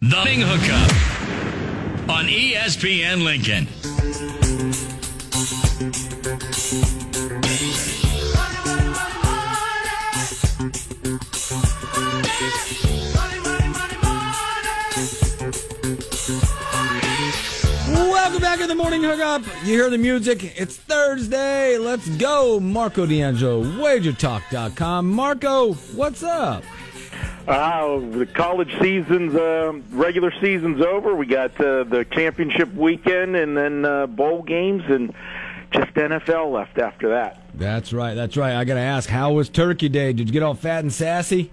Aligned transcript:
The 0.00 0.22
Bing 0.24 0.40
Hookup 0.42 0.92
on 2.08 2.26
ESPN 2.26 3.24
Lincoln. 3.24 3.66
Welcome 17.92 18.40
back 18.40 18.60
to 18.60 18.68
the 18.68 18.76
morning 18.76 19.02
hookup. 19.02 19.42
You 19.64 19.74
hear 19.74 19.90
the 19.90 19.98
music. 19.98 20.56
It's 20.56 20.76
Thursday. 20.76 21.76
Let's 21.76 22.08
go. 22.18 22.60
Marco 22.60 23.04
D'Angelo, 23.04 23.64
wagertalk.com. 23.64 25.10
Marco, 25.10 25.72
what's 25.72 26.22
up? 26.22 26.62
Uh, 27.48 27.98
the 28.10 28.26
college 28.26 28.70
season's 28.78 29.34
uh, 29.34 29.72
regular 29.90 30.30
season's 30.38 30.82
over. 30.82 31.14
We 31.16 31.24
got 31.24 31.58
uh, 31.58 31.84
the 31.84 32.06
championship 32.10 32.74
weekend 32.74 33.36
and 33.36 33.56
then 33.56 33.86
uh, 33.86 34.06
bowl 34.06 34.42
games 34.42 34.82
and 34.86 35.14
just 35.70 35.94
NFL 35.94 36.52
left 36.52 36.78
after 36.78 37.08
that. 37.08 37.42
That's 37.54 37.90
right. 37.94 38.12
That's 38.12 38.36
right. 38.36 38.54
I 38.54 38.64
got 38.64 38.74
to 38.74 38.80
ask, 38.80 39.08
how 39.08 39.32
was 39.32 39.48
Turkey 39.48 39.88
Day? 39.88 40.12
Did 40.12 40.28
you 40.28 40.32
get 40.34 40.42
all 40.42 40.52
fat 40.52 40.80
and 40.80 40.92
sassy? 40.92 41.50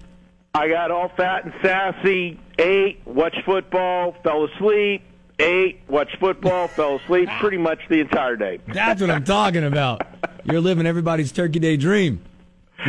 I 0.54 0.68
got 0.68 0.90
all 0.90 1.08
fat 1.16 1.44
and 1.44 1.54
sassy, 1.62 2.38
ate, 2.58 3.00
watched 3.06 3.42
football, 3.46 4.14
fell 4.22 4.44
asleep, 4.44 5.02
ate, 5.38 5.80
watched 5.88 6.18
football, 6.18 6.68
fell 6.76 6.96
asleep 6.96 7.30
pretty 7.40 7.58
much 7.58 7.78
the 7.88 8.00
entire 8.00 8.36
day. 8.36 8.58
That's 8.68 9.00
what 9.00 9.10
I'm 9.10 9.24
talking 9.24 9.64
about. 9.64 10.06
You're 10.44 10.60
living 10.60 10.86
everybody's 10.86 11.32
Turkey 11.32 11.58
Day 11.58 11.78
dream. 11.78 12.22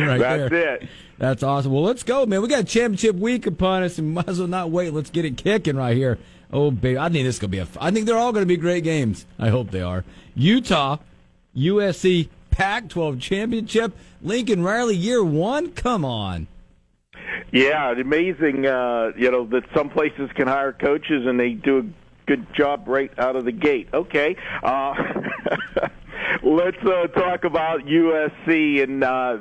Right 0.06 0.18
That's 0.18 0.50
there. 0.50 0.74
it. 0.76 0.88
That's 1.18 1.42
awesome. 1.42 1.72
Well, 1.72 1.82
let's 1.82 2.04
go, 2.04 2.24
man. 2.26 2.42
We 2.42 2.48
got 2.48 2.66
championship 2.66 3.16
week 3.16 3.46
upon 3.46 3.82
us, 3.82 3.98
and 3.98 4.14
might 4.14 4.28
as 4.28 4.38
well 4.38 4.48
not 4.48 4.70
wait. 4.70 4.92
Let's 4.92 5.10
get 5.10 5.24
it 5.24 5.36
kicking 5.36 5.76
right 5.76 5.96
here. 5.96 6.18
Oh, 6.52 6.70
baby, 6.70 6.96
I 6.96 7.08
think 7.08 7.24
this 7.24 7.36
is 7.36 7.38
gonna 7.40 7.50
be 7.50 7.58
a. 7.58 7.66
I 7.80 7.90
think 7.90 8.06
they're 8.06 8.16
all 8.16 8.32
gonna 8.32 8.46
be 8.46 8.56
great 8.56 8.84
games. 8.84 9.26
I 9.38 9.48
hope 9.48 9.70
they 9.70 9.82
are. 9.82 10.04
Utah, 10.34 10.98
USC, 11.56 12.28
Pac-12 12.50 13.20
championship. 13.20 13.92
Lincoln 14.22 14.62
Riley, 14.62 14.96
year 14.96 15.22
one. 15.22 15.72
Come 15.72 16.04
on. 16.04 16.46
Yeah, 17.52 17.92
it's 17.92 18.00
amazing. 18.00 18.66
Uh, 18.66 19.12
you 19.16 19.30
know 19.30 19.44
that 19.46 19.64
some 19.74 19.90
places 19.90 20.30
can 20.34 20.46
hire 20.46 20.72
coaches 20.72 21.26
and 21.26 21.38
they 21.38 21.50
do 21.50 21.78
a 21.78 21.84
good 22.26 22.46
job 22.54 22.84
right 22.86 23.10
out 23.18 23.36
of 23.36 23.44
the 23.44 23.52
gate. 23.52 23.88
Okay, 23.92 24.36
uh, 24.62 24.94
let's 26.42 26.78
uh, 26.84 27.08
talk 27.08 27.44
about 27.44 27.80
USC 27.80 28.82
and. 28.82 29.02
Uh, 29.02 29.38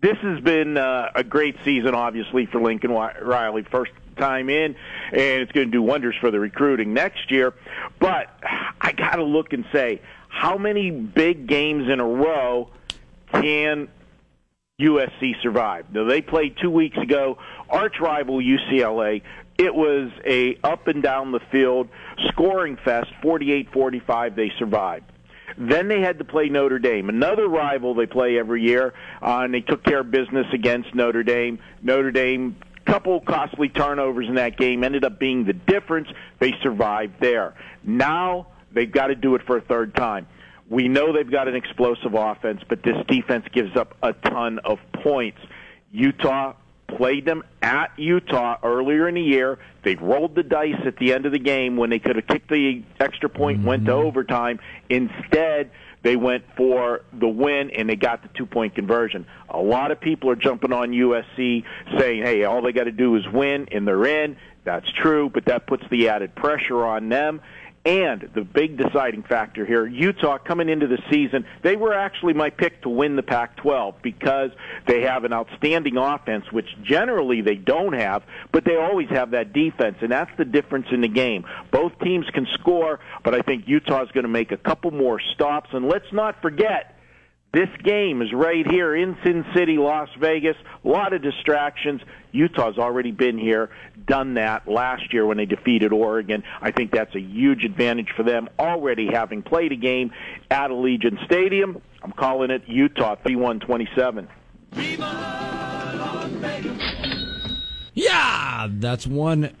this 0.00 0.16
has 0.18 0.40
been 0.40 0.76
uh, 0.76 1.10
a 1.14 1.24
great 1.24 1.56
season, 1.64 1.94
obviously, 1.94 2.46
for 2.46 2.60
Lincoln 2.60 2.90
Riley. 2.92 3.62
First 3.62 3.92
time 4.16 4.48
in, 4.48 4.76
and 5.12 5.42
it's 5.42 5.52
going 5.52 5.68
to 5.68 5.72
do 5.72 5.82
wonders 5.82 6.14
for 6.20 6.30
the 6.30 6.38
recruiting 6.38 6.94
next 6.94 7.30
year. 7.30 7.54
But 7.98 8.28
I 8.80 8.92
got 8.92 9.16
to 9.16 9.24
look 9.24 9.52
and 9.52 9.64
say, 9.72 10.00
how 10.28 10.56
many 10.56 10.90
big 10.90 11.46
games 11.46 11.88
in 11.88 12.00
a 12.00 12.06
row 12.06 12.70
can 13.32 13.88
USC 14.80 15.40
survive? 15.42 15.92
Now, 15.92 16.04
they 16.04 16.20
played 16.20 16.56
two 16.60 16.70
weeks 16.70 16.96
ago, 16.96 17.38
arch 17.68 17.98
rival 18.00 18.38
UCLA. 18.40 19.22
It 19.56 19.74
was 19.74 20.12
a 20.24 20.56
up 20.62 20.86
and 20.86 21.02
down 21.02 21.32
the 21.32 21.40
field 21.50 21.88
scoring 22.28 22.76
fest, 22.84 23.10
48-45. 23.22 24.36
They 24.36 24.52
survived. 24.58 25.10
Then 25.56 25.88
they 25.88 26.00
had 26.00 26.18
to 26.18 26.24
play 26.24 26.48
Notre 26.48 26.78
Dame, 26.78 27.08
another 27.08 27.48
rival 27.48 27.94
they 27.94 28.06
play 28.06 28.38
every 28.38 28.62
year, 28.62 28.94
uh, 29.22 29.40
and 29.40 29.54
they 29.54 29.60
took 29.60 29.82
care 29.82 30.00
of 30.00 30.10
business 30.10 30.46
against 30.52 30.94
Notre 30.94 31.22
Dame. 31.22 31.58
Notre 31.82 32.10
Dame 32.10 32.56
couple 32.88 33.20
costly 33.20 33.68
turnovers 33.68 34.26
in 34.28 34.36
that 34.36 34.56
game 34.56 34.82
ended 34.82 35.04
up 35.04 35.18
being 35.18 35.44
the 35.44 35.52
difference. 35.52 36.08
They 36.38 36.54
survived 36.62 37.20
there. 37.20 37.54
Now 37.84 38.46
they've 38.72 38.90
got 38.90 39.08
to 39.08 39.14
do 39.14 39.34
it 39.34 39.42
for 39.42 39.58
a 39.58 39.60
third 39.60 39.94
time. 39.94 40.26
We 40.70 40.88
know 40.88 41.12
they've 41.12 41.30
got 41.30 41.48
an 41.48 41.54
explosive 41.54 42.14
offense, 42.14 42.62
but 42.68 42.82
this 42.82 42.96
defense 43.06 43.46
gives 43.52 43.76
up 43.76 43.94
a 44.02 44.12
ton 44.12 44.58
of 44.60 44.78
points. 44.92 45.38
Utah 45.92 46.54
played 46.88 47.24
them 47.24 47.44
at 47.62 47.92
Utah 47.96 48.56
earlier 48.62 49.08
in 49.08 49.14
the 49.14 49.22
year. 49.22 49.58
They 49.84 49.94
rolled 49.94 50.34
the 50.34 50.42
dice 50.42 50.80
at 50.84 50.96
the 50.96 51.12
end 51.12 51.26
of 51.26 51.32
the 51.32 51.38
game 51.38 51.76
when 51.76 51.90
they 51.90 51.98
could 51.98 52.16
have 52.16 52.26
kicked 52.26 52.48
the 52.48 52.82
extra 52.98 53.28
point, 53.28 53.58
mm-hmm. 53.58 53.68
went 53.68 53.86
to 53.86 53.92
overtime. 53.92 54.58
Instead, 54.88 55.70
they 56.02 56.16
went 56.16 56.44
for 56.56 57.02
the 57.12 57.28
win 57.28 57.70
and 57.70 57.88
they 57.88 57.96
got 57.96 58.22
the 58.22 58.28
two 58.36 58.46
point 58.46 58.74
conversion. 58.74 59.26
A 59.48 59.58
lot 59.58 59.90
of 59.90 60.00
people 60.00 60.30
are 60.30 60.36
jumping 60.36 60.72
on 60.72 60.90
USC 60.90 61.64
saying, 61.98 62.22
hey, 62.22 62.44
all 62.44 62.62
they 62.62 62.72
got 62.72 62.84
to 62.84 62.92
do 62.92 63.16
is 63.16 63.28
win 63.28 63.68
and 63.70 63.86
they're 63.86 64.06
in. 64.06 64.36
That's 64.64 64.90
true, 65.02 65.30
but 65.32 65.46
that 65.46 65.66
puts 65.66 65.84
the 65.90 66.08
added 66.08 66.34
pressure 66.34 66.84
on 66.84 67.08
them. 67.08 67.40
And 67.88 68.28
the 68.34 68.42
big 68.42 68.76
deciding 68.76 69.22
factor 69.22 69.64
here, 69.64 69.86
Utah 69.86 70.36
coming 70.36 70.68
into 70.68 70.86
the 70.86 70.98
season, 71.10 71.46
they 71.62 71.74
were 71.74 71.94
actually 71.94 72.34
my 72.34 72.50
pick 72.50 72.82
to 72.82 72.90
win 72.90 73.16
the 73.16 73.22
Pac 73.22 73.56
12 73.56 74.02
because 74.02 74.50
they 74.86 75.00
have 75.04 75.24
an 75.24 75.32
outstanding 75.32 75.96
offense, 75.96 76.44
which 76.52 76.66
generally 76.82 77.40
they 77.40 77.54
don't 77.54 77.94
have, 77.94 78.24
but 78.52 78.66
they 78.66 78.76
always 78.76 79.08
have 79.08 79.30
that 79.30 79.54
defense, 79.54 79.96
and 80.02 80.12
that's 80.12 80.30
the 80.36 80.44
difference 80.44 80.88
in 80.92 81.00
the 81.00 81.08
game. 81.08 81.46
Both 81.72 81.98
teams 82.00 82.26
can 82.34 82.46
score, 82.60 83.00
but 83.24 83.34
I 83.34 83.40
think 83.40 83.66
Utah 83.66 84.02
is 84.02 84.10
going 84.10 84.24
to 84.24 84.28
make 84.28 84.52
a 84.52 84.58
couple 84.58 84.90
more 84.90 85.18
stops. 85.34 85.70
And 85.72 85.88
let's 85.88 86.12
not 86.12 86.42
forget, 86.42 86.94
this 87.54 87.70
game 87.82 88.20
is 88.20 88.30
right 88.34 88.70
here 88.70 88.94
in 88.94 89.16
Sin 89.24 89.46
City, 89.56 89.78
Las 89.78 90.10
Vegas. 90.20 90.56
A 90.84 90.88
lot 90.88 91.14
of 91.14 91.22
distractions. 91.22 92.02
Utah's 92.32 92.78
already 92.78 93.10
been 93.10 93.38
here, 93.38 93.70
done 94.06 94.34
that 94.34 94.68
last 94.68 95.12
year 95.12 95.26
when 95.26 95.36
they 95.36 95.46
defeated 95.46 95.92
Oregon. 95.92 96.42
I 96.60 96.70
think 96.70 96.90
that's 96.92 97.14
a 97.14 97.20
huge 97.20 97.64
advantage 97.64 98.08
for 98.16 98.22
them 98.22 98.48
already 98.58 99.08
having 99.12 99.42
played 99.42 99.72
a 99.72 99.76
game 99.76 100.12
at 100.50 100.70
Allegiant 100.70 101.24
Stadium. 101.24 101.80
I'm 102.02 102.12
calling 102.12 102.50
it 102.50 102.62
Utah 102.66 103.16
31-27. 103.16 104.28
Yeah, 107.94 108.68
that's 108.70 109.06
one 109.06 109.54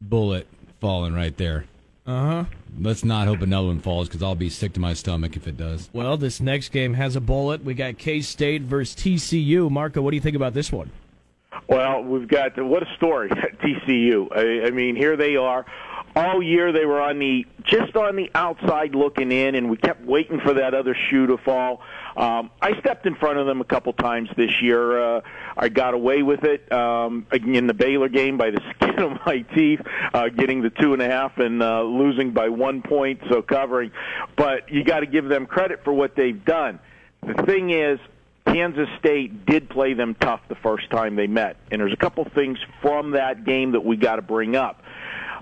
bullet 0.00 0.46
falling 0.80 1.14
right 1.14 1.36
there. 1.36 1.64
Uh 2.06 2.26
huh. 2.26 2.44
Let's 2.80 3.04
not 3.04 3.28
hope 3.28 3.42
another 3.42 3.68
one 3.68 3.80
falls 3.80 4.08
because 4.08 4.22
I'll 4.22 4.34
be 4.34 4.48
sick 4.48 4.72
to 4.74 4.80
my 4.80 4.94
stomach 4.94 5.36
if 5.36 5.46
it 5.46 5.56
does. 5.56 5.90
Well, 5.92 6.16
this 6.16 6.40
next 6.40 6.70
game 6.70 6.94
has 6.94 7.16
a 7.16 7.20
bullet. 7.20 7.64
We 7.64 7.74
got 7.74 7.98
K 7.98 8.20
State 8.20 8.62
versus 8.62 8.96
TCU. 8.96 9.70
Marco, 9.70 10.00
what 10.00 10.10
do 10.10 10.16
you 10.16 10.20
think 10.20 10.36
about 10.36 10.54
this 10.54 10.72
one? 10.72 10.90
Well, 11.72 12.04
we've 12.04 12.28
got 12.28 12.62
what 12.62 12.82
a 12.82 12.94
story 12.96 13.30
at 13.32 13.58
TCU. 13.60 14.28
I, 14.30 14.66
I 14.66 14.70
mean, 14.70 14.94
here 14.94 15.16
they 15.16 15.36
are. 15.36 15.64
All 16.14 16.42
year 16.42 16.70
they 16.70 16.84
were 16.84 17.00
on 17.00 17.18
the 17.18 17.46
just 17.64 17.96
on 17.96 18.14
the 18.16 18.30
outside 18.34 18.94
looking 18.94 19.32
in, 19.32 19.54
and 19.54 19.70
we 19.70 19.78
kept 19.78 20.04
waiting 20.04 20.38
for 20.40 20.52
that 20.52 20.74
other 20.74 20.94
shoe 21.08 21.26
to 21.28 21.38
fall. 21.38 21.80
Um, 22.14 22.50
I 22.60 22.78
stepped 22.80 23.06
in 23.06 23.14
front 23.14 23.38
of 23.38 23.46
them 23.46 23.62
a 23.62 23.64
couple 23.64 23.94
times 23.94 24.28
this 24.36 24.60
year. 24.60 25.00
Uh, 25.00 25.20
I 25.56 25.70
got 25.70 25.94
away 25.94 26.22
with 26.22 26.44
it 26.44 26.70
um, 26.70 27.26
in 27.32 27.66
the 27.66 27.72
Baylor 27.72 28.10
game 28.10 28.36
by 28.36 28.50
the 28.50 28.60
skin 28.74 28.98
of 28.98 29.12
my 29.24 29.38
teeth, 29.54 29.80
uh, 30.12 30.28
getting 30.28 30.60
the 30.60 30.68
two 30.68 30.92
and 30.92 31.00
a 31.00 31.08
half 31.08 31.38
and 31.38 31.62
uh, 31.62 31.82
losing 31.82 32.32
by 32.32 32.50
one 32.50 32.82
point, 32.82 33.22
so 33.30 33.40
covering. 33.40 33.92
But 34.36 34.70
you 34.70 34.84
got 34.84 35.00
to 35.00 35.06
give 35.06 35.26
them 35.26 35.46
credit 35.46 35.82
for 35.84 35.94
what 35.94 36.16
they've 36.16 36.44
done. 36.44 36.80
The 37.22 37.42
thing 37.46 37.70
is, 37.70 37.98
Kansas 38.52 38.88
State 38.98 39.46
did 39.46 39.70
play 39.70 39.94
them 39.94 40.14
tough 40.14 40.40
the 40.48 40.54
first 40.56 40.90
time 40.90 41.16
they 41.16 41.26
met, 41.26 41.56
and 41.70 41.80
there's 41.80 41.92
a 41.92 41.96
couple 41.96 42.24
things 42.24 42.58
from 42.80 43.12
that 43.12 43.44
game 43.44 43.72
that 43.72 43.84
we 43.84 43.96
got 43.96 44.16
to 44.16 44.22
bring 44.22 44.56
up. 44.56 44.82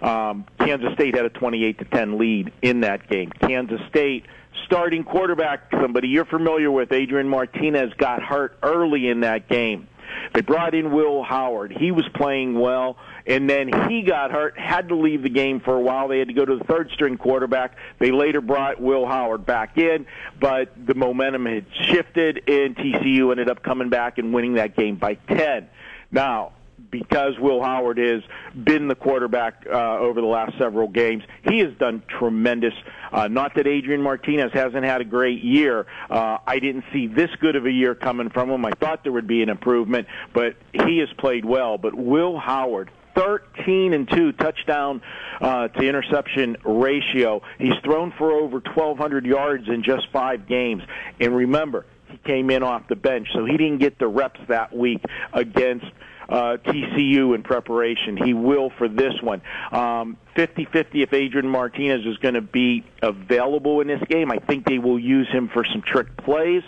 Um, 0.01 0.47
Kansas 0.59 0.93
State 0.95 1.17
had 1.17 1.27
a 1.27 1.31
28 1.31 1.79
to 1.79 1.85
10 1.85 2.19
lead 2.19 2.53
in 2.63 2.81
that 2.81 3.09
game. 3.09 3.31
Kansas 3.31 3.81
State 3.89 4.27
starting 4.65 5.05
quarterback, 5.05 5.71
somebody 5.73 6.09
you're 6.09 6.25
familiar 6.25 6.71
with, 6.71 6.93
Adrian 6.93 7.29
Martinez, 7.29 7.93
got 7.99 8.23
hurt 8.23 8.57
early 8.63 9.09
in 9.09 9.21
that 9.21 9.49
game. 9.49 9.89
They 10.33 10.41
brought 10.41 10.75
in 10.75 10.93
Will 10.93 11.23
Howard. 11.23 11.73
He 11.73 11.91
was 11.91 12.09
playing 12.15 12.59
well, 12.59 12.97
and 13.27 13.49
then 13.49 13.71
he 13.89 14.03
got 14.03 14.31
hurt, 14.31 14.59
had 14.59 14.89
to 14.89 14.97
leave 14.97 15.23
the 15.23 15.29
game 15.29 15.61
for 15.61 15.75
a 15.75 15.81
while. 15.81 16.09
They 16.09 16.19
had 16.19 16.29
to 16.29 16.35
go 16.35 16.45
to 16.45 16.57
the 16.57 16.65
third 16.65 16.91
string 16.93 17.17
quarterback. 17.17 17.77
They 17.99 18.11
later 18.11 18.41
brought 18.41 18.81
Will 18.81 19.07
Howard 19.07 19.47
back 19.47 19.79
in, 19.79 20.07
but 20.41 20.73
the 20.87 20.95
momentum 20.95 21.47
had 21.47 21.67
shifted, 21.73 22.49
and 22.49 22.77
TCU 22.77 23.31
ended 23.31 23.49
up 23.49 23.63
coming 23.63 23.89
back 23.89 24.19
and 24.19 24.33
winning 24.33 24.55
that 24.55 24.77
game 24.77 24.97
by 24.97 25.15
10. 25.15 25.69
Now, 26.13 26.53
because 26.91 27.39
Will 27.39 27.63
Howard 27.63 27.99
has 27.99 28.23
been 28.65 28.89
the 28.89 28.95
quarterback 28.95 29.67
uh, 29.71 29.99
over 29.99 30.21
the 30.21 30.27
last 30.27 30.57
several 30.59 30.89
games. 30.89 31.23
He 31.43 31.59
has 31.61 31.73
done 31.79 32.03
tremendous. 32.09 32.75
Uh, 33.13 33.29
not 33.29 33.55
that 33.55 33.67
Adrian 33.67 34.03
Martinez 34.03 34.53
hasn't 34.53 34.85
had 34.85 35.01
a 35.01 35.05
great 35.05 35.43
year. 35.43 35.87
Uh, 36.09 36.39
I 36.47 36.59
didn't 36.59 36.85
see 36.93 37.07
this 37.07 37.31
good 37.41 37.57
of 37.57 37.67
a 37.67 37.73
year 37.73 37.95
coming 37.95 38.31
from 38.31 38.51
him. 38.51 38.65
I 38.65 38.73
thought 38.73 39.03
there 39.03 39.13
would 39.13 39.27
be 39.27 39.43
an 39.43 39.49
improvement, 39.49 40.09
but 40.33 40.57
he 40.73 40.99
has 40.99 41.09
played 41.19 41.45
well. 41.45 41.79
But 41.79 41.95
Will 41.95 42.39
Howard, 42.39 42.91
13 43.15 43.93
and 43.93 44.09
2 44.11 44.33
touchdown 44.33 45.03
uh, 45.41 45.69
to 45.69 45.87
interception 45.87 46.57
ratio. 46.65 47.43
He's 47.59 47.75
thrown 47.85 48.13
for 48.17 48.33
over 48.33 48.59
1,200 48.59 49.27
yards 49.27 49.69
in 49.69 49.83
just 49.83 50.09
five 50.13 50.47
games. 50.47 50.83
And 51.19 51.35
remember, 51.35 51.87
he 52.09 52.19
came 52.19 52.51
in 52.51 52.63
off 52.63 52.89
the 52.89 52.97
bench, 52.97 53.29
so 53.33 53.45
he 53.45 53.57
didn't 53.57 53.79
get 53.79 53.99
the 53.99 54.09
reps 54.09 54.41
that 54.49 54.75
week 54.75 55.03
against 55.33 55.87
uh, 56.31 56.57
TCU 56.65 57.35
in 57.35 57.43
preparation. 57.43 58.17
He 58.17 58.35
will 58.35 58.71
for 58.79 58.89
this 58.89 59.15
one. 59.21 59.43
Um, 59.73 60.17
50-50 60.37 61.03
if 61.03 61.13
Adrian 61.13 61.49
Martinez 61.49 62.07
is 62.07 62.17
going 62.19 62.35
to 62.35 62.41
be 62.41 62.85
available 63.03 63.81
in 63.81 63.89
this 63.89 64.03
game. 64.09 64.31
I 64.31 64.39
think 64.39 64.65
they 64.65 64.79
will 64.79 64.99
use 64.99 65.29
him 65.29 65.51
for 65.53 65.65
some 65.65 65.83
trick 65.83 66.17
plays. 66.19 66.63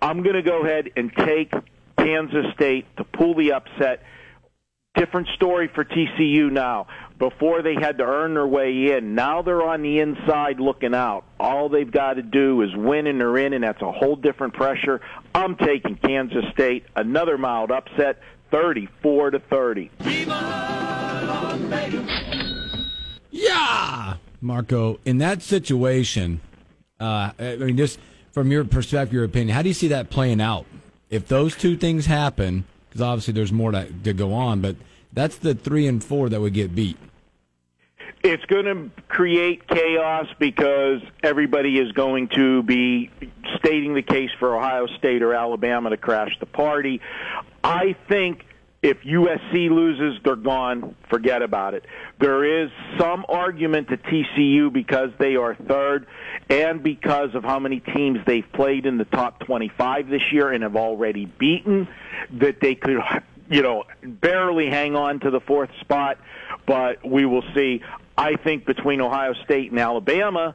I'm 0.00 0.22
going 0.22 0.36
to 0.36 0.42
go 0.42 0.62
ahead 0.62 0.90
and 0.96 1.12
take 1.12 1.52
Kansas 1.98 2.46
State 2.54 2.86
to 2.96 3.04
pull 3.04 3.34
the 3.34 3.52
upset. 3.52 4.02
Different 4.94 5.26
story 5.34 5.68
for 5.74 5.84
TCU 5.84 6.52
now. 6.52 6.86
Before 7.18 7.62
they 7.62 7.74
had 7.74 7.98
to 7.98 8.04
earn 8.04 8.34
their 8.34 8.46
way 8.46 8.92
in. 8.92 9.14
Now 9.14 9.42
they're 9.42 9.62
on 9.62 9.82
the 9.82 10.00
inside 10.00 10.60
looking 10.60 10.94
out. 10.94 11.24
All 11.40 11.68
they've 11.68 11.90
got 11.90 12.14
to 12.14 12.22
do 12.22 12.62
is 12.62 12.74
win 12.74 13.06
and 13.06 13.20
they're 13.20 13.38
in, 13.38 13.54
and 13.54 13.64
that's 13.64 13.80
a 13.82 13.90
whole 13.90 14.16
different 14.16 14.54
pressure. 14.54 15.00
I'm 15.34 15.56
taking 15.56 15.96
Kansas 15.96 16.44
State. 16.52 16.84
Another 16.94 17.38
mild 17.38 17.70
upset. 17.70 18.20
34 18.54 19.32
to 19.32 19.40
30. 19.40 19.90
Yeah, 23.32 24.14
Marco. 24.40 25.00
In 25.04 25.18
that 25.18 25.42
situation, 25.42 26.40
uh, 27.00 27.32
I 27.36 27.56
mean, 27.56 27.76
just 27.76 27.98
from 28.30 28.52
your 28.52 28.64
perspective, 28.64 29.12
your 29.12 29.24
opinion, 29.24 29.56
how 29.56 29.62
do 29.62 29.68
you 29.68 29.74
see 29.74 29.88
that 29.88 30.08
playing 30.08 30.40
out? 30.40 30.66
If 31.10 31.26
those 31.26 31.56
two 31.56 31.76
things 31.76 32.06
happen, 32.06 32.62
because 32.88 33.00
obviously 33.00 33.34
there's 33.34 33.50
more 33.50 33.72
to, 33.72 33.92
to 34.04 34.12
go 34.12 34.32
on, 34.32 34.60
but 34.60 34.76
that's 35.12 35.36
the 35.36 35.56
three 35.56 35.88
and 35.88 36.02
four 36.02 36.28
that 36.28 36.40
would 36.40 36.54
get 36.54 36.76
beat. 36.76 36.96
It's 38.24 38.44
going 38.46 38.64
to 38.64 39.02
create 39.06 39.68
chaos 39.68 40.26
because 40.38 41.02
everybody 41.22 41.78
is 41.78 41.92
going 41.92 42.28
to 42.28 42.62
be 42.62 43.10
stating 43.58 43.92
the 43.92 44.00
case 44.00 44.30
for 44.38 44.56
Ohio 44.56 44.86
State 44.98 45.22
or 45.22 45.34
Alabama 45.34 45.90
to 45.90 45.98
crash 45.98 46.30
the 46.40 46.46
party. 46.46 47.02
I 47.62 47.94
think 48.08 48.46
if 48.82 49.02
USC 49.02 49.68
loses, 49.68 50.22
they're 50.24 50.36
gone. 50.36 50.96
Forget 51.10 51.42
about 51.42 51.74
it. 51.74 51.84
There 52.18 52.62
is 52.62 52.70
some 52.98 53.26
argument 53.28 53.88
to 53.88 53.98
TCU 53.98 54.72
because 54.72 55.10
they 55.18 55.36
are 55.36 55.54
third 55.54 56.06
and 56.48 56.82
because 56.82 57.34
of 57.34 57.44
how 57.44 57.58
many 57.58 57.80
teams 57.80 58.20
they've 58.26 58.50
played 58.54 58.86
in 58.86 58.96
the 58.96 59.04
top 59.04 59.40
25 59.40 60.08
this 60.08 60.32
year 60.32 60.50
and 60.50 60.62
have 60.62 60.76
already 60.76 61.26
beaten 61.26 61.88
that 62.40 62.62
they 62.62 62.74
could, 62.74 63.02
you 63.50 63.60
know, 63.60 63.84
barely 64.02 64.70
hang 64.70 64.96
on 64.96 65.20
to 65.20 65.30
the 65.30 65.40
fourth 65.40 65.70
spot, 65.80 66.16
but 66.66 67.06
we 67.06 67.26
will 67.26 67.44
see. 67.54 67.82
I 68.16 68.36
think 68.36 68.64
between 68.64 69.00
Ohio 69.00 69.34
State 69.44 69.70
and 69.70 69.80
Alabama, 69.80 70.54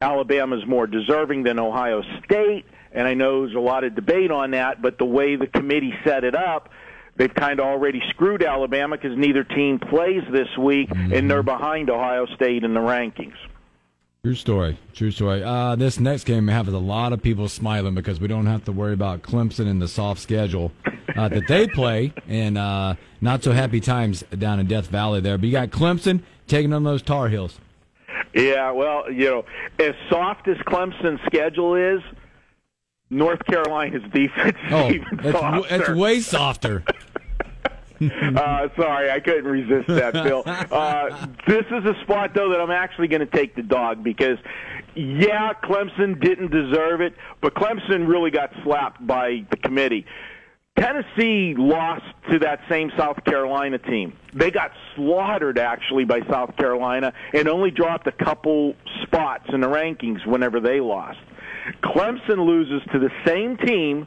Alabama's 0.00 0.66
more 0.66 0.86
deserving 0.86 1.44
than 1.44 1.58
Ohio 1.58 2.02
State, 2.24 2.64
and 2.92 3.06
I 3.06 3.14
know 3.14 3.44
there's 3.44 3.56
a 3.56 3.60
lot 3.60 3.84
of 3.84 3.94
debate 3.94 4.30
on 4.30 4.50
that, 4.50 4.82
but 4.82 4.98
the 4.98 5.04
way 5.04 5.36
the 5.36 5.46
committee 5.46 5.94
set 6.04 6.24
it 6.24 6.34
up, 6.34 6.68
they've 7.16 7.32
kind 7.32 7.60
of 7.60 7.66
already 7.66 8.02
screwed 8.10 8.42
Alabama 8.42 8.96
because 8.96 9.16
neither 9.16 9.44
team 9.44 9.78
plays 9.78 10.22
this 10.30 10.48
week, 10.58 10.90
mm-hmm. 10.90 11.12
and 11.12 11.30
they're 11.30 11.42
behind 11.42 11.88
Ohio 11.88 12.26
State 12.34 12.64
in 12.64 12.74
the 12.74 12.80
rankings. 12.80 13.36
True 14.24 14.34
story. 14.36 14.78
True 14.92 15.10
story. 15.10 15.42
Uh, 15.42 15.74
this 15.74 15.98
next 15.98 16.24
game 16.24 16.46
has 16.46 16.68
a 16.68 16.78
lot 16.78 17.12
of 17.12 17.20
people 17.20 17.48
smiling 17.48 17.94
because 17.94 18.20
we 18.20 18.28
don't 18.28 18.46
have 18.46 18.64
to 18.66 18.72
worry 18.72 18.92
about 18.92 19.22
Clemson 19.22 19.66
and 19.66 19.82
the 19.82 19.88
soft 19.88 20.20
schedule 20.20 20.70
uh, 21.16 21.28
that 21.28 21.48
they 21.48 21.66
play, 21.66 22.12
and 22.28 22.56
uh, 22.56 22.94
not 23.20 23.42
so 23.42 23.50
happy 23.50 23.80
times 23.80 24.22
down 24.38 24.60
in 24.60 24.66
Death 24.66 24.86
Valley 24.86 25.20
there. 25.20 25.38
But 25.38 25.46
you 25.46 25.52
got 25.52 25.70
Clemson 25.70 26.22
taking 26.46 26.72
on 26.72 26.84
those 26.84 27.02
Tar 27.02 27.28
Heels. 27.28 27.58
Yeah, 28.34 28.70
well, 28.70 29.10
you 29.10 29.26
know, 29.26 29.44
as 29.78 29.94
soft 30.08 30.48
as 30.48 30.56
Clemson's 30.58 31.20
schedule 31.26 31.74
is, 31.74 32.00
North 33.10 33.44
Carolina's 33.44 34.02
defense 34.10 34.56
is 34.66 34.72
oh, 34.72 34.90
even 34.90 35.20
it's, 35.20 35.38
softer. 35.38 35.74
It's 35.74 35.88
way 35.90 36.20
softer. 36.20 36.84
uh, 38.36 38.68
sorry, 38.76 39.10
I 39.10 39.20
couldn't 39.20 39.44
resist 39.44 39.88
that, 39.88 40.12
Bill. 40.12 40.42
Uh, 40.72 41.26
this 41.46 41.64
is 41.70 41.84
a 41.84 41.94
spot, 42.02 42.32
though, 42.34 42.50
that 42.50 42.60
I'm 42.60 42.70
actually 42.70 43.08
going 43.08 43.20
to 43.20 43.26
take 43.26 43.54
the 43.54 43.62
dog 43.62 44.02
because, 44.02 44.38
yeah, 44.94 45.52
Clemson 45.62 46.20
didn't 46.20 46.50
deserve 46.50 47.00
it, 47.00 47.14
but 47.40 47.54
Clemson 47.54 48.08
really 48.08 48.30
got 48.30 48.50
slapped 48.64 49.06
by 49.06 49.44
the 49.50 49.56
committee. 49.56 50.06
Tennessee 50.82 51.54
lost 51.56 52.04
to 52.30 52.38
that 52.40 52.60
same 52.68 52.90
South 52.96 53.22
Carolina 53.24 53.78
team. 53.78 54.16
They 54.32 54.50
got 54.50 54.72
slaughtered 54.96 55.58
actually 55.58 56.04
by 56.04 56.20
South 56.28 56.56
Carolina 56.56 57.12
and 57.32 57.46
only 57.48 57.70
dropped 57.70 58.06
a 58.06 58.12
couple 58.12 58.74
spots 59.02 59.44
in 59.52 59.60
the 59.60 59.68
rankings 59.68 60.26
whenever 60.26 60.60
they 60.60 60.80
lost. 60.80 61.18
Clemson 61.84 62.44
loses 62.46 62.82
to 62.92 62.98
the 62.98 63.10
same 63.24 63.56
team 63.58 64.06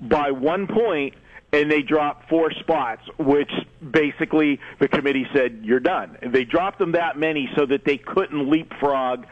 by 0.00 0.30
one 0.30 0.66
point 0.66 1.14
and 1.52 1.70
they 1.70 1.82
dropped 1.82 2.28
four 2.28 2.50
spots, 2.52 3.02
which 3.18 3.50
basically 3.92 4.60
the 4.80 4.88
committee 4.88 5.26
said 5.34 5.60
you're 5.62 5.80
done. 5.80 6.18
They 6.22 6.44
dropped 6.44 6.78
them 6.78 6.92
that 6.92 7.16
many 7.16 7.48
so 7.56 7.64
that 7.66 7.84
they 7.84 7.96
couldn't 7.96 8.50
leapfrog 8.50 9.26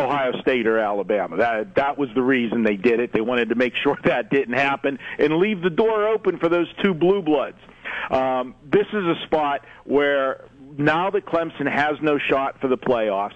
Ohio 0.00 0.32
State 0.40 0.66
or 0.66 0.78
Alabama. 0.78 1.36
That 1.36 1.74
that 1.76 1.98
was 1.98 2.08
the 2.14 2.22
reason 2.22 2.62
they 2.62 2.76
did 2.76 3.00
it. 3.00 3.12
They 3.12 3.20
wanted 3.20 3.48
to 3.50 3.54
make 3.54 3.74
sure 3.82 3.98
that 4.04 4.30
didn't 4.30 4.54
happen 4.54 4.98
and 5.18 5.36
leave 5.36 5.62
the 5.62 5.70
door 5.70 6.08
open 6.08 6.38
for 6.38 6.48
those 6.48 6.68
two 6.82 6.94
blue 6.94 7.22
bloods. 7.22 7.58
Um, 8.10 8.54
this 8.70 8.86
is 8.92 9.04
a 9.04 9.14
spot 9.26 9.64
where 9.84 10.44
now 10.78 11.10
that 11.10 11.26
Clemson 11.26 11.70
has 11.70 11.96
no 12.00 12.18
shot 12.18 12.60
for 12.60 12.68
the 12.68 12.78
playoffs, 12.78 13.34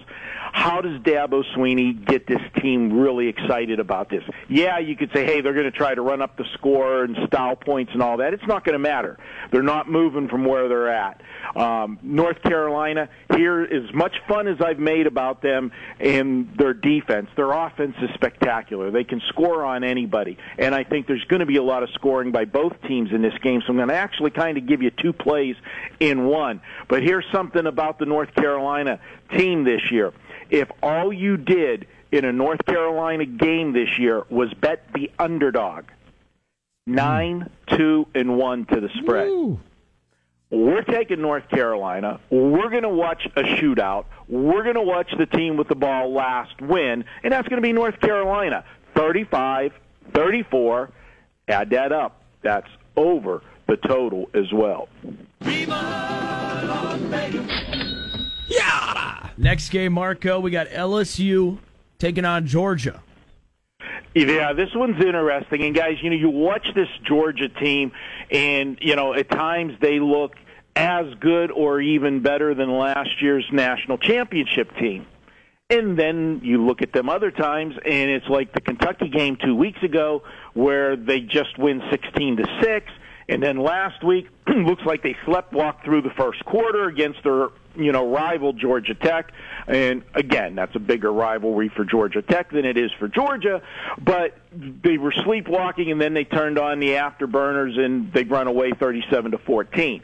how 0.55 0.81
does 0.81 1.01
Dabo 1.01 1.43
Swinney 1.55 2.05
get 2.05 2.27
this 2.27 2.41
team 2.61 2.99
really 2.99 3.27
excited 3.27 3.79
about 3.79 4.09
this? 4.09 4.23
Yeah, 4.47 4.79
you 4.79 4.95
could 4.95 5.11
say, 5.13 5.25
hey, 5.25 5.41
they're 5.41 5.53
going 5.53 5.69
to 5.69 5.77
try 5.77 5.93
to 5.93 6.01
run 6.01 6.21
up 6.21 6.37
the 6.37 6.45
score 6.53 7.03
and 7.03 7.17
style 7.27 7.57
points 7.57 7.91
and 7.93 8.01
all 8.01 8.17
that. 8.17 8.33
It's 8.33 8.47
not 8.47 8.63
going 8.63 8.73
to 8.73 8.79
matter. 8.79 9.17
They're 9.51 9.61
not 9.63 9.89
moving 9.89 10.29
from 10.29 10.45
where 10.45 10.69
they're 10.69 10.89
at. 10.89 11.21
Um, 11.55 11.99
North 12.01 12.41
Carolina, 12.41 13.09
here, 13.35 13.63
as 13.63 13.93
much 13.93 14.15
fun 14.27 14.47
as 14.47 14.61
I've 14.61 14.79
made 14.79 15.07
about 15.07 15.41
them 15.41 15.71
and 15.99 16.49
their 16.57 16.73
defense, 16.73 17.29
their 17.35 17.51
offense 17.51 17.95
is 18.01 18.09
spectacular. 18.13 18.91
They 18.91 19.03
can 19.03 19.21
score 19.29 19.63
on 19.65 19.83
anybody. 19.83 20.37
And 20.57 20.73
I 20.73 20.83
think 20.83 21.05
there's 21.05 21.25
going 21.25 21.41
to 21.41 21.45
be 21.45 21.57
a 21.57 21.63
lot 21.63 21.83
of 21.83 21.89
scoring 21.95 22.31
by 22.31 22.45
both 22.45 22.73
teams 22.87 23.11
in 23.11 23.21
this 23.21 23.37
game. 23.43 23.61
So 23.61 23.71
I'm 23.71 23.77
going 23.77 23.89
to 23.89 23.95
actually 23.95 24.31
kind 24.31 24.57
of 24.57 24.65
give 24.65 24.81
you 24.81 24.91
two 24.91 25.13
plays 25.13 25.55
in 25.99 26.25
one. 26.25 26.61
But 26.87 27.03
here's 27.03 27.24
something 27.31 27.65
about 27.65 27.99
the 27.99 28.05
North 28.05 28.33
Carolina 28.35 28.99
team 29.31 29.63
this 29.63 29.91
year. 29.91 30.13
If 30.49 30.69
all 30.81 31.11
you 31.11 31.37
did 31.37 31.87
in 32.11 32.25
a 32.25 32.31
North 32.31 32.65
Carolina 32.65 33.25
game 33.25 33.73
this 33.73 33.97
year 33.97 34.23
was 34.29 34.53
bet 34.53 34.85
the 34.93 35.11
underdog, 35.19 35.85
nine, 36.87 37.49
two, 37.67 38.07
and 38.15 38.37
one 38.37 38.65
to 38.65 38.79
the 38.79 38.89
spread. 39.01 39.27
Woo. 39.27 39.59
We're 40.51 40.83
taking 40.83 41.21
North 41.21 41.49
Carolina. 41.49 42.19
We're 42.29 42.69
going 42.69 42.83
to 42.83 42.89
watch 42.89 43.27
a 43.35 43.41
shootout. 43.41 44.05
We're 44.27 44.63
going 44.63 44.75
to 44.75 44.81
watch 44.81 45.11
the 45.17 45.25
team 45.25 45.57
with 45.57 45.67
the 45.67 45.75
ball 45.75 46.13
last 46.13 46.61
win, 46.61 47.03
and 47.23 47.33
that's 47.33 47.47
going 47.47 47.61
to 47.61 47.65
be 47.65 47.73
North 47.73 47.99
Carolina. 47.99 48.63
35, 48.95 49.73
34. 50.13 50.91
Add 51.47 51.71
that 51.71 51.91
up. 51.91 52.21
That's 52.41 52.69
over 52.95 53.41
the 53.67 53.77
total 53.77 54.29
as 54.33 54.53
well. 54.53 54.87
Yeah. 58.47 59.29
Next 59.37 59.69
game, 59.69 59.93
Marco, 59.93 60.39
we 60.39 60.51
got 60.51 60.67
LSU 60.67 61.57
taking 61.99 62.25
on 62.25 62.45
Georgia. 62.45 63.01
Yeah, 64.13 64.53
this 64.53 64.69
one's 64.73 65.03
interesting. 65.03 65.63
And 65.63 65.75
guys, 65.75 65.97
you 66.01 66.09
know, 66.09 66.15
you 66.15 66.29
watch 66.29 66.65
this 66.73 66.87
Georgia 67.03 67.49
team, 67.49 67.91
and 68.31 68.77
you 68.81 68.95
know, 68.95 69.13
at 69.13 69.29
times 69.29 69.73
they 69.81 69.99
look 69.99 70.35
as 70.75 71.05
good 71.19 71.51
or 71.51 71.81
even 71.81 72.21
better 72.21 72.53
than 72.53 72.77
last 72.77 73.21
year's 73.21 73.45
national 73.51 73.97
championship 73.97 74.73
team. 74.77 75.05
And 75.69 75.97
then 75.97 76.41
you 76.43 76.65
look 76.65 76.81
at 76.81 76.93
them 76.93 77.09
other 77.09 77.31
times, 77.31 77.75
and 77.83 78.09
it's 78.09 78.27
like 78.27 78.53
the 78.53 78.61
Kentucky 78.61 79.09
game 79.09 79.35
two 79.35 79.55
weeks 79.55 79.81
ago, 79.83 80.23
where 80.53 80.95
they 80.95 81.19
just 81.19 81.57
win 81.57 81.81
sixteen 81.89 82.37
to 82.37 82.45
six. 82.61 82.91
And 83.27 83.41
then 83.41 83.57
last 83.57 84.03
week, 84.03 84.27
looks 84.47 84.83
like 84.85 85.01
they 85.01 85.15
slept 85.25 85.53
walk 85.53 85.83
through 85.83 86.03
the 86.03 86.11
first 86.11 86.43
quarter 86.45 86.85
against 86.85 87.23
their 87.23 87.49
you 87.77 87.91
know, 87.91 88.09
rival 88.09 88.53
Georgia 88.53 88.95
Tech. 88.95 89.31
And 89.67 90.03
again, 90.13 90.55
that's 90.55 90.75
a 90.75 90.79
bigger 90.79 91.11
rivalry 91.11 91.69
for 91.69 91.83
Georgia 91.83 92.21
Tech 92.21 92.51
than 92.51 92.65
it 92.65 92.77
is 92.77 92.91
for 92.99 93.07
Georgia. 93.07 93.61
But 94.01 94.37
they 94.53 94.97
were 94.97 95.11
sleepwalking, 95.11 95.91
and 95.91 95.99
then 95.99 96.13
they 96.13 96.23
turned 96.23 96.57
on 96.57 96.79
the 96.79 96.91
afterburners, 96.91 97.77
and 97.77 98.11
they 98.13 98.23
run 98.23 98.47
away 98.47 98.71
37 98.71 99.31
to 99.31 99.37
14 99.39 100.01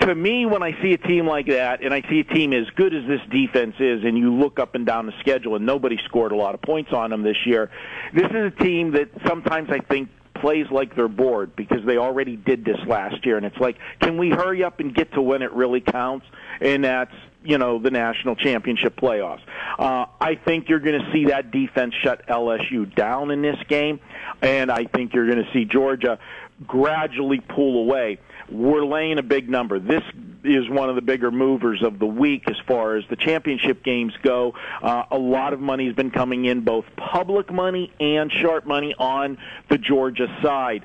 to 0.00 0.14
me, 0.14 0.46
when 0.46 0.62
I 0.62 0.72
see 0.82 0.92
a 0.94 0.98
team 0.98 1.26
like 1.26 1.46
that, 1.46 1.82
and 1.82 1.92
I 1.92 2.02
see 2.08 2.20
a 2.20 2.24
team 2.24 2.52
as 2.52 2.66
good 2.74 2.94
as 2.94 3.06
this 3.06 3.20
defense 3.30 3.76
is, 3.78 4.04
and 4.04 4.16
you 4.18 4.34
look 4.34 4.58
up 4.58 4.74
and 4.74 4.86
down 4.86 5.06
the 5.06 5.12
schedule, 5.20 5.54
and 5.54 5.66
nobody 5.66 5.98
scored 6.06 6.32
a 6.32 6.36
lot 6.36 6.54
of 6.54 6.62
points 6.62 6.92
on 6.92 7.10
them 7.10 7.22
this 7.22 7.36
year, 7.46 7.70
this 8.12 8.26
is 8.26 8.46
a 8.46 8.50
team 8.50 8.92
that 8.92 9.10
sometimes 9.26 9.70
I 9.70 9.78
think 9.78 10.08
plays 10.42 10.66
like 10.70 10.94
they're 10.94 11.08
bored 11.08 11.56
because 11.56 11.84
they 11.86 11.96
already 11.96 12.36
did 12.36 12.64
this 12.64 12.78
last 12.86 13.24
year, 13.24 13.38
and 13.38 13.46
it's 13.46 13.56
like, 13.56 13.78
can 14.00 14.18
we 14.18 14.28
hurry 14.28 14.62
up 14.62 14.80
and 14.80 14.94
get 14.94 15.12
to 15.14 15.22
when 15.22 15.40
it 15.40 15.52
really 15.52 15.80
counts? 15.80 16.26
And 16.60 16.84
that's 16.84 17.14
you 17.42 17.56
know 17.56 17.78
the 17.78 17.90
national 17.90 18.36
championship 18.36 18.96
playoffs. 18.96 19.40
Uh, 19.78 20.06
I 20.20 20.34
think 20.34 20.68
you're 20.68 20.80
going 20.80 21.00
to 21.00 21.12
see 21.12 21.26
that 21.26 21.50
defense 21.50 21.94
shut 22.02 22.26
LSU 22.26 22.94
down 22.94 23.30
in 23.30 23.40
this 23.40 23.58
game, 23.68 24.00
and 24.42 24.70
I 24.70 24.84
think 24.84 25.14
you're 25.14 25.26
going 25.26 25.42
to 25.42 25.50
see 25.52 25.64
Georgia 25.64 26.18
gradually 26.66 27.40
pull 27.40 27.78
away 27.78 28.18
we're 28.52 28.84
laying 28.84 29.18
a 29.18 29.22
big 29.22 29.48
number. 29.48 29.78
This 29.78 30.02
is 30.44 30.68
one 30.68 30.88
of 30.88 30.94
the 30.94 31.02
bigger 31.02 31.30
movers 31.30 31.82
of 31.82 31.98
the 31.98 32.06
week 32.06 32.48
as 32.48 32.56
far 32.66 32.96
as 32.96 33.04
the 33.08 33.16
championship 33.16 33.82
games 33.82 34.12
go. 34.22 34.54
Uh, 34.82 35.04
a 35.10 35.18
lot 35.18 35.52
of 35.52 35.60
money 35.60 35.86
has 35.86 35.94
been 35.94 36.10
coming 36.10 36.44
in, 36.44 36.62
both 36.62 36.84
public 36.96 37.52
money 37.52 37.92
and 38.00 38.30
sharp 38.32 38.66
money 38.66 38.94
on 38.98 39.38
the 39.68 39.78
Georgia 39.78 40.26
side. 40.42 40.84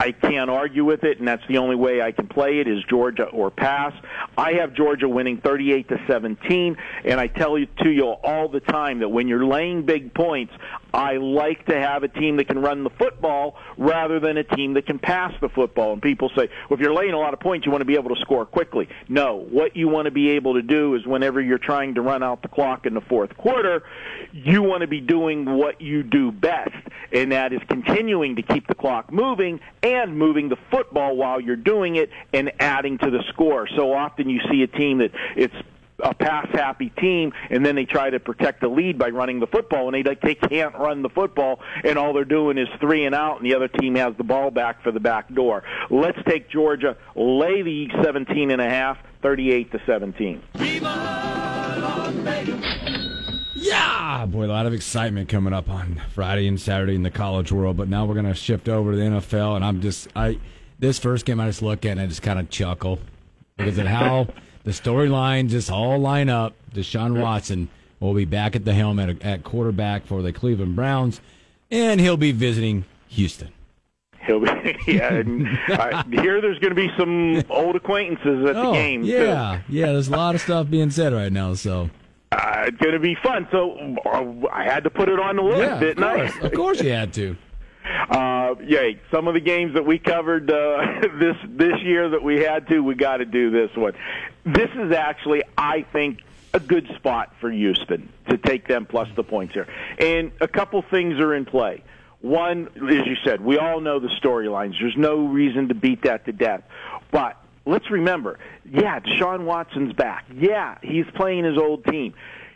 I 0.00 0.12
can't 0.12 0.48
argue 0.48 0.84
with 0.84 1.02
it, 1.02 1.18
and 1.18 1.26
that's 1.26 1.44
the 1.48 1.58
only 1.58 1.74
way 1.74 2.00
I 2.00 2.12
can 2.12 2.28
play 2.28 2.60
it 2.60 2.68
is 2.68 2.84
Georgia 2.84 3.24
or 3.24 3.50
pass. 3.50 3.92
I 4.36 4.52
have 4.54 4.72
Georgia 4.72 5.08
winning 5.08 5.38
38 5.38 5.88
to 5.88 6.00
17, 6.06 6.76
and 7.04 7.18
I 7.18 7.26
tell 7.26 7.58
you 7.58 7.66
to 7.82 7.90
you 7.90 8.04
all 8.04 8.48
the 8.48 8.60
time 8.60 9.00
that 9.00 9.08
when 9.08 9.26
you're 9.26 9.44
laying 9.44 9.82
big 9.82 10.14
points, 10.14 10.52
I 10.92 11.16
like 11.16 11.66
to 11.66 11.78
have 11.78 12.02
a 12.02 12.08
team 12.08 12.36
that 12.36 12.48
can 12.48 12.60
run 12.60 12.84
the 12.84 12.90
football 12.90 13.56
rather 13.76 14.20
than 14.20 14.36
a 14.36 14.44
team 14.44 14.74
that 14.74 14.86
can 14.86 14.98
pass 14.98 15.32
the 15.40 15.48
football. 15.48 15.92
And 15.92 16.02
people 16.02 16.30
say, 16.30 16.48
well, 16.68 16.78
if 16.78 16.80
you're 16.80 16.94
laying 16.94 17.12
a 17.12 17.18
lot 17.18 17.34
of 17.34 17.40
points, 17.40 17.66
you 17.66 17.72
want 17.72 17.82
to 17.82 17.86
be 17.86 17.94
able 17.94 18.14
to 18.14 18.20
score 18.20 18.46
quickly. 18.46 18.88
No, 19.08 19.36
what 19.50 19.76
you 19.76 19.88
want 19.88 20.06
to 20.06 20.10
be 20.10 20.30
able 20.30 20.54
to 20.54 20.62
do 20.62 20.94
is 20.94 21.06
whenever 21.06 21.40
you're 21.40 21.58
trying 21.58 21.94
to 21.94 22.02
run 22.02 22.22
out 22.22 22.42
the 22.42 22.48
clock 22.48 22.86
in 22.86 22.94
the 22.94 23.00
fourth 23.02 23.36
quarter, 23.36 23.82
you 24.32 24.62
want 24.62 24.80
to 24.82 24.86
be 24.86 25.00
doing 25.00 25.56
what 25.56 25.80
you 25.80 26.02
do 26.02 26.32
best, 26.32 26.74
and 27.12 27.32
that 27.32 27.52
is 27.52 27.60
continuing 27.68 28.36
to 28.36 28.42
keep 28.42 28.66
the 28.66 28.74
clock 28.74 29.12
moving 29.12 29.60
and 29.82 30.18
moving 30.18 30.48
the 30.48 30.58
football 30.70 31.16
while 31.16 31.40
you're 31.40 31.56
doing 31.56 31.96
it 31.96 32.10
and 32.32 32.52
adding 32.60 32.98
to 32.98 33.10
the 33.10 33.22
score. 33.28 33.68
So 33.76 33.92
often 33.92 34.28
you 34.28 34.40
see 34.50 34.62
a 34.62 34.66
team 34.66 34.98
that 34.98 35.12
it's 35.36 35.54
a 36.00 36.14
pass 36.14 36.46
happy 36.52 36.90
team 36.90 37.32
and 37.50 37.64
then 37.66 37.74
they 37.74 37.84
try 37.84 38.08
to 38.08 38.20
protect 38.20 38.60
the 38.60 38.68
lead 38.68 38.98
by 38.98 39.08
running 39.08 39.40
the 39.40 39.46
football 39.46 39.86
and 39.86 39.94
they 39.94 40.02
like 40.08 40.20
they 40.20 40.34
can't 40.34 40.74
run 40.76 41.02
the 41.02 41.08
football 41.08 41.60
and 41.84 41.98
all 41.98 42.12
they're 42.12 42.24
doing 42.24 42.56
is 42.56 42.68
three 42.80 43.04
and 43.04 43.14
out 43.14 43.38
and 43.38 43.46
the 43.46 43.54
other 43.54 43.68
team 43.68 43.94
has 43.96 44.14
the 44.16 44.24
ball 44.24 44.50
back 44.50 44.82
for 44.82 44.92
the 44.92 45.00
back 45.00 45.32
door. 45.34 45.64
Let's 45.90 46.18
take 46.26 46.48
Georgia, 46.48 46.96
lay 47.16 47.62
the 47.62 47.88
17 48.02 48.50
and 48.50 48.60
a 48.60 48.68
half, 48.68 48.98
38 49.22 49.72
to 49.72 49.82
17. 49.86 50.42
Yeah, 53.54 54.24
boy, 54.26 54.46
a 54.46 54.46
lot 54.46 54.66
of 54.66 54.72
excitement 54.72 55.28
coming 55.28 55.52
up 55.52 55.68
on 55.68 56.00
Friday 56.14 56.46
and 56.46 56.60
Saturday 56.60 56.94
in 56.94 57.02
the 57.02 57.10
college 57.10 57.50
world. 57.50 57.76
But 57.76 57.88
now 57.88 58.06
we're 58.06 58.14
gonna 58.14 58.34
shift 58.34 58.68
over 58.68 58.92
to 58.92 58.96
the 58.96 59.02
NFL, 59.02 59.56
and 59.56 59.64
I'm 59.64 59.80
just 59.80 60.08
I 60.14 60.38
this 60.78 60.98
first 61.00 61.26
game 61.26 61.40
I 61.40 61.46
just 61.46 61.60
look 61.60 61.84
at 61.84 61.92
and 61.92 62.00
I 62.00 62.06
just 62.06 62.22
kind 62.22 62.38
of 62.38 62.48
chuckle 62.50 63.00
because 63.56 63.78
of 63.78 63.86
how 63.86 64.28
the 64.68 64.74
storyline 64.74 65.48
just 65.48 65.70
all 65.70 65.98
line 65.98 66.28
up. 66.28 66.52
Deshaun 66.74 67.18
Watson 67.18 67.70
will 68.00 68.12
be 68.12 68.26
back 68.26 68.54
at 68.54 68.66
the 68.66 68.74
helm 68.74 68.98
at, 68.98 69.22
at 69.22 69.42
quarterback 69.42 70.04
for 70.04 70.20
the 70.20 70.30
Cleveland 70.30 70.76
Browns, 70.76 71.22
and 71.70 71.98
he'll 71.98 72.18
be 72.18 72.32
visiting 72.32 72.84
Houston. 73.08 73.48
He'll 74.20 74.40
be 74.40 74.76
yeah. 74.86 75.14
And 75.14 75.48
I 75.68 76.04
hear 76.10 76.42
there's 76.42 76.58
going 76.58 76.74
to 76.74 76.74
be 76.74 76.90
some 76.98 77.42
old 77.48 77.76
acquaintances 77.76 78.46
at 78.46 78.56
oh, 78.56 78.66
the 78.66 78.72
game. 78.72 79.04
Yeah, 79.04 79.62
yeah. 79.70 79.86
There's 79.86 80.08
a 80.08 80.16
lot 80.16 80.34
of 80.34 80.42
stuff 80.42 80.68
being 80.68 80.90
said 80.90 81.14
right 81.14 81.32
now, 81.32 81.54
so. 81.54 81.88
Uh, 82.30 82.64
it's 82.66 82.76
going 82.76 82.92
to 82.92 83.00
be 83.00 83.16
fun. 83.22 83.48
So 83.50 83.96
uh, 84.04 84.48
I 84.52 84.64
had 84.64 84.84
to 84.84 84.90
put 84.90 85.08
it 85.08 85.18
on 85.18 85.36
the 85.36 85.42
list, 85.42 85.60
yeah, 85.60 85.80
didn't 85.80 86.04
of 86.04 86.14
course. 86.14 86.32
I? 86.42 86.46
of 86.46 86.52
course, 86.52 86.82
you 86.82 86.90
had 86.90 87.14
to. 87.14 87.38
Uh, 88.08 88.54
yeah, 88.66 88.90
some 89.10 89.28
of 89.28 89.34
the 89.34 89.40
games 89.40 89.74
that 89.74 89.84
we 89.84 89.98
covered 89.98 90.50
uh, 90.50 91.00
this 91.18 91.36
this 91.48 91.80
year 91.82 92.10
that 92.10 92.22
we 92.22 92.40
had 92.40 92.68
to, 92.68 92.80
we 92.80 92.94
got 92.94 93.18
to 93.18 93.24
do 93.24 93.50
this 93.50 93.70
one. 93.76 93.94
This 94.44 94.70
is 94.74 94.92
actually, 94.92 95.42
I 95.56 95.82
think, 95.82 96.20
a 96.54 96.60
good 96.60 96.88
spot 96.96 97.34
for 97.40 97.50
Houston 97.50 98.08
to 98.28 98.38
take 98.38 98.66
them 98.66 98.86
plus 98.86 99.08
the 99.16 99.22
points 99.22 99.54
here. 99.54 99.66
And 99.98 100.32
a 100.40 100.48
couple 100.48 100.82
things 100.82 101.18
are 101.20 101.34
in 101.34 101.44
play. 101.44 101.82
One, 102.20 102.68
as 102.74 103.06
you 103.06 103.16
said, 103.24 103.40
we 103.40 103.58
all 103.58 103.80
know 103.80 104.00
the 104.00 104.08
storylines. 104.20 104.74
There's 104.80 104.96
no 104.96 105.26
reason 105.26 105.68
to 105.68 105.74
beat 105.74 106.02
that 106.02 106.24
to 106.24 106.32
death. 106.32 106.62
But 107.12 107.36
let's 107.64 107.90
remember, 107.90 108.38
yeah, 108.68 108.98
Deshaun 109.00 109.44
Watson's 109.44 109.92
back. 109.92 110.24
Yeah, 110.34 110.78
he's 110.82 111.06
playing 111.14 111.44
his 111.44 111.56
old 111.56 111.84
team. 111.84 112.14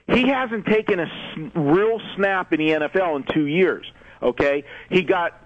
He 0.08 0.28
hasn't 0.28 0.66
taken 0.66 0.98
a 0.98 1.06
real 1.54 2.00
snap 2.16 2.52
in 2.52 2.58
the 2.58 2.70
NFL 2.70 3.16
in 3.16 3.32
two 3.32 3.46
years. 3.46 3.90
Okay, 4.22 4.64
he 4.88 5.02
got 5.02 5.38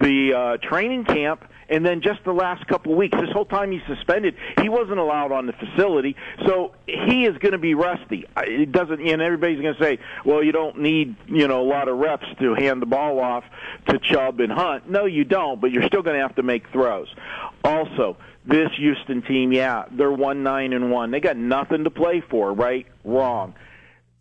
the 0.00 0.34
uh, 0.34 0.56
training 0.68 1.04
camp 1.04 1.44
and 1.68 1.84
then 1.84 2.02
just 2.02 2.22
the 2.24 2.32
last 2.32 2.66
couple 2.66 2.92
of 2.92 2.98
weeks, 2.98 3.16
this 3.18 3.30
whole 3.32 3.44
time 3.44 3.72
he's 3.72 3.82
suspended, 3.86 4.36
he 4.60 4.68
wasn't 4.68 4.98
allowed 4.98 5.32
on 5.32 5.46
the 5.46 5.52
facility. 5.52 6.16
So 6.46 6.74
he 6.86 7.24
is 7.24 7.36
going 7.38 7.52
to 7.52 7.58
be 7.58 7.74
rusty. 7.74 8.26
It 8.36 8.72
doesn't, 8.72 9.00
and 9.00 9.22
everybody's 9.22 9.60
going 9.60 9.74
to 9.74 9.82
say, 9.82 9.98
well, 10.24 10.42
you 10.42 10.52
don't 10.52 10.80
need, 10.80 11.16
you 11.26 11.48
know, 11.48 11.62
a 11.62 11.68
lot 11.68 11.88
of 11.88 11.98
reps 11.98 12.26
to 12.40 12.54
hand 12.54 12.82
the 12.82 12.86
ball 12.86 13.20
off 13.20 13.44
to 13.88 13.98
Chubb 13.98 14.40
and 14.40 14.52
Hunt. 14.52 14.88
No, 14.88 15.06
you 15.06 15.24
don't, 15.24 15.60
but 15.60 15.70
you're 15.70 15.86
still 15.86 16.02
going 16.02 16.16
to 16.16 16.22
have 16.22 16.36
to 16.36 16.42
make 16.42 16.68
throws. 16.70 17.08
Also, 17.64 18.16
this 18.46 18.70
Houston 18.76 19.22
team, 19.22 19.52
yeah, 19.52 19.86
they're 19.90 20.12
one 20.12 20.42
nine 20.42 20.74
and 20.74 20.90
one. 20.90 21.10
They 21.10 21.20
got 21.20 21.36
nothing 21.36 21.84
to 21.84 21.90
play 21.90 22.22
for, 22.28 22.52
right? 22.52 22.86
Wrong. 23.04 23.54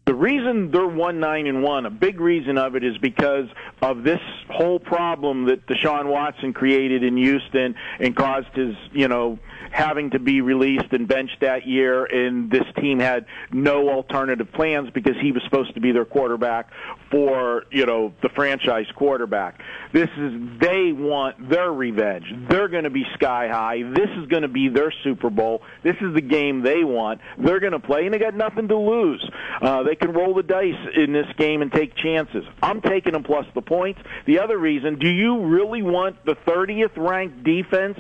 The 0.06 0.14
reason 0.14 0.70
they're 0.72 0.86
one 0.86 1.22
nine 1.22 1.48
and 1.48 1.64
one, 1.64 1.86
a 1.86 1.90
big 1.90 2.20
reason 2.20 2.58
of 2.58 2.76
it 2.76 2.84
is 2.84 2.98
because 2.98 3.48
of 3.82 4.04
this 4.04 4.20
whole 4.50 4.80
problem 4.80 5.46
that 5.46 5.66
Deshaun 5.66 6.08
Watson 6.08 6.52
created 6.52 7.04
in 7.04 7.16
Houston 7.16 7.76
and 8.00 8.14
caused 8.14 8.50
his, 8.54 8.76
you 8.92 9.08
know, 9.08 9.40
having 9.74 10.12
to 10.12 10.20
be 10.20 10.42
released 10.42 10.92
and 10.92 11.08
benched 11.08 11.40
that 11.42 11.66
year, 11.66 12.06
and 12.06 12.52
this 12.52 12.64
team 12.80 13.00
had 13.00 13.26
no 13.52 13.90
alternative 13.90 14.52
plans 14.54 14.92
because 14.92 15.16
he 15.20 15.32
was 15.32 15.42
supposed 15.46 15.74
to 15.74 15.82
be 15.82 15.92
their 15.92 16.06
quarterback 16.06 16.70
for, 17.10 17.64
you 17.72 17.86
know, 17.86 18.14
the 18.22 18.30
franchise 18.30 18.86
quarterback. 18.96 19.60
This 19.92 20.10
is 20.16 20.34
they 20.60 20.92
want 20.92 21.50
their 21.50 21.72
revenge. 21.72 22.26
They're 22.50 22.68
going 22.68 22.84
to 22.84 22.92
be 22.92 23.04
sky 23.16 23.48
high. 23.48 23.82
This 23.82 24.10
is 24.18 24.28
going 24.28 24.44
to 24.44 24.48
be 24.48 24.70
their 24.70 24.94
Super 25.04 25.32
Bowl. 25.32 25.64
This 25.84 25.96
is 26.02 26.14
the 26.14 26.22
game 26.22 26.62
they 26.62 26.84
want. 26.84 27.22
They're 27.40 27.60
going 27.60 27.74
to 27.74 27.80
play, 27.80 28.06
and 28.06 28.14
they 28.14 28.20
got 28.20 28.36
nothing 28.36 28.68
to 28.68 28.78
lose. 28.78 29.28
Uh, 29.60 29.82
they 29.82 29.96
can 29.96 30.14
roll 30.14 30.36
the 30.36 30.44
dice 30.44 30.88
in 30.96 31.14
this 31.14 31.28
game 31.38 31.64
and 31.64 31.72
take 31.72 31.96
chances. 31.96 32.46
I'm 32.62 32.82
taking 32.82 33.14
them 33.14 33.24
plus 33.24 33.48
the 33.56 33.62
points. 33.62 34.02
The 34.28 34.40
other 34.40 34.58
reason, 34.58 35.00
do 35.00 35.10
you 35.10 35.46
really 35.48 35.82
want 35.82 36.24
the 36.26 36.36
30th 36.36 36.96
ranked 36.96 37.44
defense? 37.44 37.98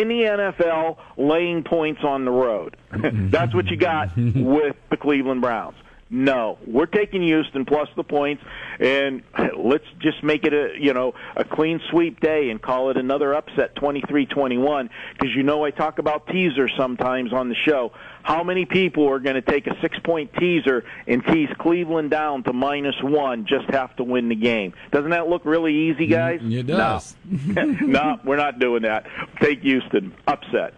In 0.00 0.08
the 0.08 0.22
NFL 0.22 0.96
laying 1.16 1.62
points 1.62 2.02
on 2.04 2.24
the 2.24 2.30
road. 2.30 2.76
That's 3.30 3.54
what 3.54 3.66
you 3.66 3.76
got 3.76 4.10
with 4.16 4.76
the 4.90 4.96
Cleveland 4.96 5.40
Browns. 5.40 5.76
No, 6.14 6.58
we're 6.64 6.86
taking 6.86 7.22
Houston 7.22 7.64
plus 7.64 7.88
the 7.96 8.04
points, 8.04 8.40
and 8.78 9.24
let's 9.58 9.84
just 9.98 10.22
make 10.22 10.44
it 10.44 10.52
a 10.52 10.68
you 10.80 10.94
know 10.94 11.12
a 11.34 11.44
clean 11.44 11.80
sweep 11.90 12.20
day 12.20 12.50
and 12.50 12.62
call 12.62 12.90
it 12.90 12.96
another 12.96 13.34
upset, 13.34 13.74
twenty 13.74 14.00
three 14.08 14.24
twenty 14.24 14.56
one. 14.56 14.90
Because 15.12 15.34
you 15.34 15.42
know 15.42 15.64
I 15.64 15.72
talk 15.72 15.98
about 15.98 16.28
teasers 16.28 16.72
sometimes 16.78 17.32
on 17.32 17.48
the 17.48 17.56
show. 17.56 17.92
How 18.22 18.44
many 18.44 18.64
people 18.64 19.10
are 19.10 19.18
going 19.18 19.34
to 19.34 19.42
take 19.42 19.66
a 19.66 19.76
six 19.82 19.98
point 20.04 20.30
teaser 20.38 20.84
and 21.08 21.24
tease 21.26 21.50
Cleveland 21.58 22.12
down 22.12 22.44
to 22.44 22.52
minus 22.52 22.94
one? 23.02 23.44
Just 23.44 23.68
have 23.70 23.96
to 23.96 24.04
win 24.04 24.28
the 24.28 24.36
game. 24.36 24.72
Doesn't 24.92 25.10
that 25.10 25.26
look 25.28 25.44
really 25.44 25.74
easy, 25.74 26.06
mm, 26.06 26.10
guys? 26.10 26.40
It 26.44 26.68
does. 26.68 27.16
No, 27.28 27.64
no, 27.80 28.20
we're 28.24 28.36
not 28.36 28.60
doing 28.60 28.82
that. 28.82 29.08
Take 29.40 29.62
Houston 29.62 30.14
upset. 30.28 30.74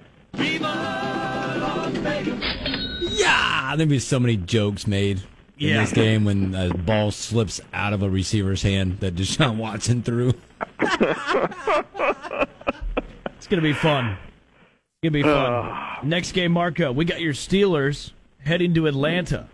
Yeah, 3.26 3.74
there'd 3.76 3.88
be 3.88 3.98
so 3.98 4.18
many 4.20 4.36
jokes 4.36 4.86
made 4.86 5.18
in 5.58 5.68
Yeah. 5.68 5.80
this 5.82 5.92
game 5.92 6.24
when 6.24 6.54
a 6.54 6.72
ball 6.72 7.10
slips 7.10 7.60
out 7.72 7.92
of 7.92 8.02
a 8.02 8.08
receiver's 8.10 8.62
hand 8.62 9.00
that 9.00 9.14
Deshaun 9.16 9.56
Watson 9.58 10.02
threw. 10.02 10.32
It's 13.36 13.46
going 13.48 13.62
to 13.62 13.68
be 13.68 13.72
fun. 13.72 14.16
It's 15.02 15.02
going 15.02 15.12
to 15.12 15.18
be 15.18 15.22
fun. 15.22 16.08
Next 16.08 16.32
game, 16.32 16.52
Marco, 16.52 16.92
we 16.92 17.04
got 17.04 17.20
your 17.20 17.32
Steelers 17.34 18.12
heading 18.44 18.74
to 18.74 18.86
Atlanta. 18.86 19.48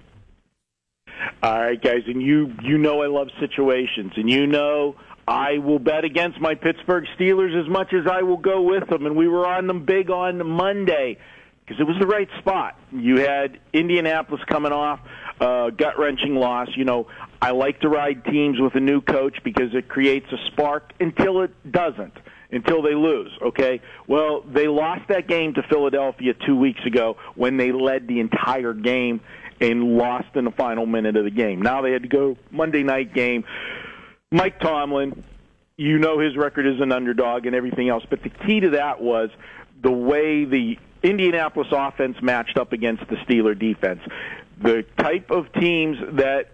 All 1.42 1.60
right, 1.60 1.80
guys, 1.80 2.02
and 2.06 2.22
you 2.22 2.52
you 2.62 2.78
know 2.78 3.02
I 3.02 3.06
love 3.08 3.28
situations, 3.40 4.12
and 4.16 4.30
you 4.30 4.46
know 4.46 4.94
I 5.26 5.58
will 5.58 5.78
bet 5.80 6.04
against 6.04 6.40
my 6.40 6.54
Pittsburgh 6.54 7.04
Steelers 7.18 7.60
as 7.60 7.68
much 7.68 7.92
as 7.92 8.06
I 8.06 8.22
will 8.22 8.36
go 8.36 8.62
with 8.62 8.88
them, 8.88 9.06
and 9.06 9.16
we 9.16 9.26
were 9.28 9.46
on 9.46 9.66
them 9.66 9.84
big 9.84 10.08
on 10.10 10.46
Monday 10.46 11.18
because 11.72 11.80
it 11.80 11.88
was 11.88 11.98
the 11.98 12.06
right 12.06 12.28
spot. 12.38 12.76
You 12.90 13.20
had 13.20 13.58
Indianapolis 13.72 14.42
coming 14.48 14.72
off 14.72 15.00
uh, 15.40 15.70
gut 15.70 15.98
wrenching 15.98 16.34
loss. 16.34 16.68
You 16.76 16.84
know, 16.84 17.06
I 17.40 17.52
like 17.52 17.80
to 17.80 17.88
ride 17.88 18.24
teams 18.24 18.60
with 18.60 18.74
a 18.74 18.80
new 18.80 19.00
coach 19.00 19.38
because 19.42 19.74
it 19.74 19.88
creates 19.88 20.26
a 20.32 20.36
spark 20.50 20.92
until 21.00 21.42
it 21.42 21.50
doesn't, 21.70 22.14
until 22.50 22.82
they 22.82 22.94
lose. 22.94 23.32
Okay. 23.40 23.80
Well, 24.06 24.42
they 24.42 24.68
lost 24.68 25.08
that 25.08 25.28
game 25.28 25.54
to 25.54 25.62
Philadelphia 25.62 26.34
two 26.46 26.56
weeks 26.56 26.80
ago 26.84 27.16
when 27.36 27.56
they 27.56 27.72
led 27.72 28.06
the 28.06 28.20
entire 28.20 28.74
game 28.74 29.20
and 29.60 29.96
lost 29.96 30.34
in 30.34 30.44
the 30.44 30.50
final 30.50 30.86
minute 30.86 31.16
of 31.16 31.24
the 31.24 31.30
game. 31.30 31.62
Now 31.62 31.82
they 31.82 31.92
had 31.92 32.02
to 32.02 32.08
go 32.08 32.36
Monday 32.50 32.82
night 32.82 33.14
game. 33.14 33.44
Mike 34.30 34.60
Tomlin, 34.60 35.24
you 35.76 35.98
know 35.98 36.18
his 36.18 36.36
record 36.36 36.66
is 36.66 36.80
an 36.80 36.92
underdog 36.92 37.46
and 37.46 37.54
everything 37.54 37.88
else, 37.88 38.04
but 38.08 38.22
the 38.22 38.30
key 38.30 38.60
to 38.60 38.70
that 38.70 39.00
was 39.00 39.30
the 39.82 39.92
way 39.92 40.44
the 40.44 40.78
Indianapolis 41.02 41.68
offense 41.72 42.16
matched 42.22 42.56
up 42.56 42.72
against 42.72 43.06
the 43.08 43.16
Steeler 43.16 43.58
defense. 43.58 44.00
The 44.60 44.84
type 44.98 45.30
of 45.30 45.52
teams 45.52 45.98
that 46.12 46.50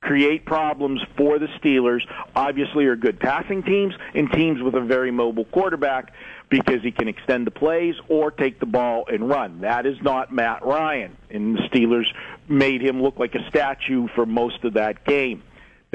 create 0.00 0.44
problems 0.44 1.00
for 1.16 1.38
the 1.38 1.46
Steelers 1.58 2.02
obviously 2.34 2.86
are 2.86 2.96
good 2.96 3.18
passing 3.18 3.62
teams 3.62 3.94
and 4.14 4.30
teams 4.30 4.62
with 4.62 4.74
a 4.74 4.80
very 4.80 5.10
mobile 5.10 5.44
quarterback 5.46 6.12
because 6.48 6.80
he 6.82 6.92
can 6.92 7.08
extend 7.08 7.46
the 7.46 7.50
plays 7.50 7.96
or 8.08 8.30
take 8.30 8.60
the 8.60 8.66
ball 8.66 9.04
and 9.12 9.28
run. 9.28 9.62
That 9.62 9.84
is 9.84 10.00
not 10.02 10.32
Matt 10.32 10.64
Ryan, 10.64 11.16
and 11.30 11.56
the 11.56 11.62
Steelers 11.62 12.06
made 12.48 12.82
him 12.82 13.02
look 13.02 13.18
like 13.18 13.34
a 13.34 13.48
statue 13.48 14.06
for 14.14 14.26
most 14.26 14.62
of 14.64 14.74
that 14.74 15.04
game. 15.04 15.42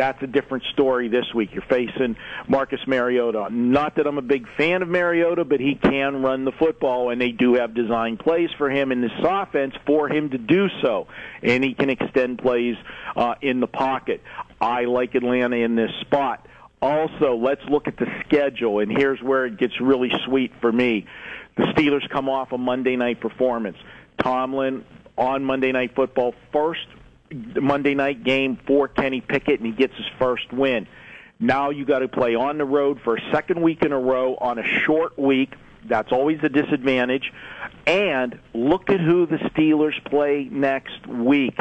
That's 0.01 0.23
a 0.23 0.27
different 0.27 0.63
story 0.73 1.09
this 1.09 1.31
week. 1.31 1.51
You're 1.53 1.61
facing 1.69 2.15
Marcus 2.47 2.79
Mariota. 2.87 3.49
Not 3.51 3.97
that 3.97 4.07
I'm 4.07 4.17
a 4.17 4.23
big 4.23 4.47
fan 4.57 4.81
of 4.81 4.87
Mariota, 4.87 5.45
but 5.45 5.59
he 5.59 5.75
can 5.75 6.23
run 6.23 6.43
the 6.43 6.51
football, 6.51 7.11
and 7.11 7.21
they 7.21 7.31
do 7.31 7.53
have 7.53 7.75
design 7.75 8.17
plays 8.17 8.49
for 8.57 8.67
him 8.67 8.91
in 8.91 9.01
this 9.01 9.11
offense 9.23 9.75
for 9.85 10.09
him 10.09 10.31
to 10.31 10.39
do 10.39 10.69
so, 10.81 11.05
and 11.43 11.63
he 11.63 11.75
can 11.75 11.91
extend 11.91 12.39
plays 12.39 12.77
uh, 13.15 13.35
in 13.43 13.59
the 13.59 13.67
pocket. 13.67 14.23
I 14.59 14.85
like 14.85 15.13
Atlanta 15.13 15.57
in 15.57 15.75
this 15.75 15.91
spot. 16.01 16.47
Also, 16.81 17.35
let's 17.35 17.63
look 17.69 17.87
at 17.87 17.97
the 17.97 18.07
schedule, 18.25 18.79
and 18.79 18.91
here's 18.91 19.21
where 19.21 19.45
it 19.45 19.57
gets 19.57 19.79
really 19.79 20.11
sweet 20.25 20.51
for 20.61 20.71
me. 20.71 21.05
The 21.57 21.65
Steelers 21.75 22.09
come 22.09 22.27
off 22.27 22.51
a 22.53 22.57
Monday 22.57 22.95
night 22.95 23.21
performance. 23.21 23.77
Tomlin 24.17 24.83
on 25.15 25.43
Monday 25.43 25.71
Night 25.71 25.93
Football, 25.93 26.33
first 26.51 26.87
Monday 27.33 27.95
night 27.95 28.23
game 28.23 28.57
for 28.67 28.87
Kenny 28.87 29.21
Pickett, 29.21 29.59
and 29.59 29.65
he 29.65 29.73
gets 29.73 29.95
his 29.95 30.07
first 30.19 30.51
win. 30.51 30.87
Now 31.39 31.71
you 31.71 31.85
got 31.85 31.99
to 31.99 32.07
play 32.07 32.35
on 32.35 32.57
the 32.57 32.65
road 32.65 32.99
for 33.03 33.15
a 33.15 33.31
second 33.31 33.61
week 33.61 33.83
in 33.83 33.91
a 33.91 33.99
row 33.99 34.35
on 34.35 34.59
a 34.59 34.63
short 34.85 35.17
week. 35.17 35.53
That's 35.87 36.11
always 36.11 36.39
a 36.43 36.49
disadvantage. 36.49 37.31
And 37.87 38.37
look 38.53 38.89
at 38.91 38.99
who 38.99 39.25
the 39.25 39.37
Steelers 39.37 40.03
play 40.05 40.47
next 40.51 41.07
week. 41.07 41.57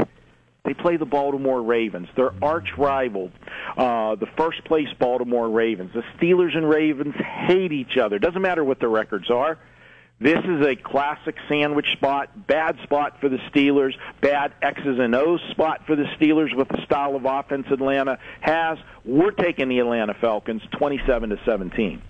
They 0.65 0.75
play 0.75 0.99
the 0.99 1.07
Baltimore 1.07 1.63
Ravens. 1.63 2.09
Their 2.17 2.33
arch 2.45 2.77
rival, 2.77 3.31
uh, 3.79 4.17
the 4.17 4.29
first 4.37 4.63
place 4.65 4.89
Baltimore 4.99 5.49
Ravens. 5.49 5.93
The 5.95 6.05
Steelers 6.19 6.55
and 6.55 6.69
Ravens 6.69 7.15
hate 7.15 7.73
each 7.73 7.97
other. 7.97 8.19
Doesn't 8.19 8.43
matter 8.43 8.63
what 8.63 8.79
their 8.79 8.91
records 8.91 9.31
are. 9.31 9.59
This 10.23 10.39
is 10.45 10.67
a 10.67 10.77
classic 10.77 11.37
sandwich 11.49 11.93
spot, 11.93 12.47
bad 12.47 12.79
spot 12.83 13.19
for 13.23 13.31
the 13.31 13.39
Steelers, 13.51 13.95
bad 14.21 14.53
X's 14.61 14.99
and 14.99 15.15
O's 15.15 15.41
spot 15.51 15.87
for 15.87 15.97
the 15.97 16.05
Steelers 16.19 16.55
with 16.55 16.69
the 16.69 16.83
style 16.85 17.17
of 17.17 17.25
offense 17.25 17.67
Atlanta 17.71 18.19
has. 18.43 18.77
We're 19.07 19.31
taking 19.31 19.71
the 19.71 19.79
Atlanta 19.79 20.13
Falcons 20.13 20.61
27 20.73 21.31
to 21.31 21.41
17. 21.47 22.03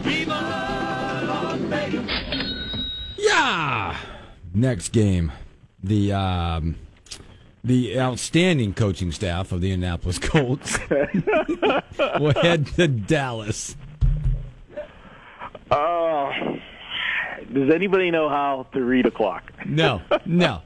Yeah. 3.16 3.96
Next 4.52 4.88
game, 4.88 5.30
the 5.84 6.12
um, 6.12 6.74
the 7.62 8.00
outstanding 8.00 8.74
coaching 8.74 9.12
staff 9.12 9.52
of 9.52 9.60
the 9.60 9.70
Indianapolis 9.70 10.18
Colts 10.20 10.80
will 12.18 12.34
head 12.42 12.66
to 12.74 12.88
Dallas. 12.88 13.76
Oh, 15.70 16.32
does 17.52 17.70
anybody 17.72 18.10
know 18.10 18.28
how 18.28 18.66
to 18.72 18.84
read 18.84 19.06
a 19.06 19.10
clock? 19.10 19.52
No, 19.66 20.02
no, 20.26 20.62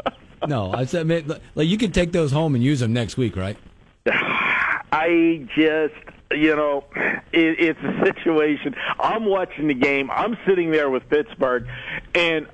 no. 0.47 0.73
I 0.73 0.85
said, 0.85 1.07
man, 1.07 1.41
like 1.55 1.69
you 1.69 1.79
can 1.79 1.93
take 1.93 2.12
those 2.12 2.33
home 2.33 2.55
and 2.55 2.62
use 2.62 2.81
them 2.81 2.93
next 2.93 3.17
week, 3.17 3.37
right? 3.37 3.57
I 4.07 5.47
just, 5.57 5.94
you 6.33 6.55
know, 6.55 6.85
it, 7.33 7.59
it's 7.59 7.81
a 7.81 8.05
situation. 8.05 8.75
I'm 9.01 9.25
watching 9.25 9.68
the 9.68 9.75
game. 9.75 10.11
I'm 10.11 10.37
sitting 10.47 10.70
there 10.70 10.90
with 10.90 11.09
Pittsburgh, 11.09 11.66
and 12.14 12.47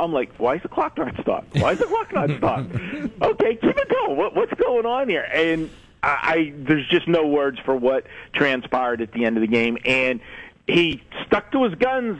I'm 0.00 0.12
like, 0.12 0.34
why 0.38 0.56
is 0.56 0.62
the 0.62 0.68
clock 0.68 0.96
not 0.96 1.14
stopped? 1.20 1.54
Why 1.56 1.72
is 1.72 1.78
the 1.78 1.86
clock 1.86 2.12
not 2.12 2.30
stopped? 2.38 2.74
okay, 2.74 3.56
keep 3.56 3.76
it 3.76 3.88
going. 3.88 4.16
What, 4.16 4.34
what's 4.34 4.54
going 4.54 4.86
on 4.86 5.08
here? 5.08 5.28
And 5.32 5.70
I, 6.02 6.08
I, 6.08 6.52
there's 6.56 6.88
just 6.88 7.08
no 7.08 7.26
words 7.26 7.58
for 7.64 7.76
what 7.76 8.06
transpired 8.34 9.00
at 9.00 9.12
the 9.12 9.24
end 9.24 9.36
of 9.36 9.42
the 9.42 9.46
game. 9.46 9.78
And 9.84 10.20
he 10.66 11.02
stuck 11.26 11.52
to 11.52 11.64
his 11.64 11.74
guns 11.74 12.18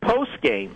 post 0.00 0.40
game 0.42 0.74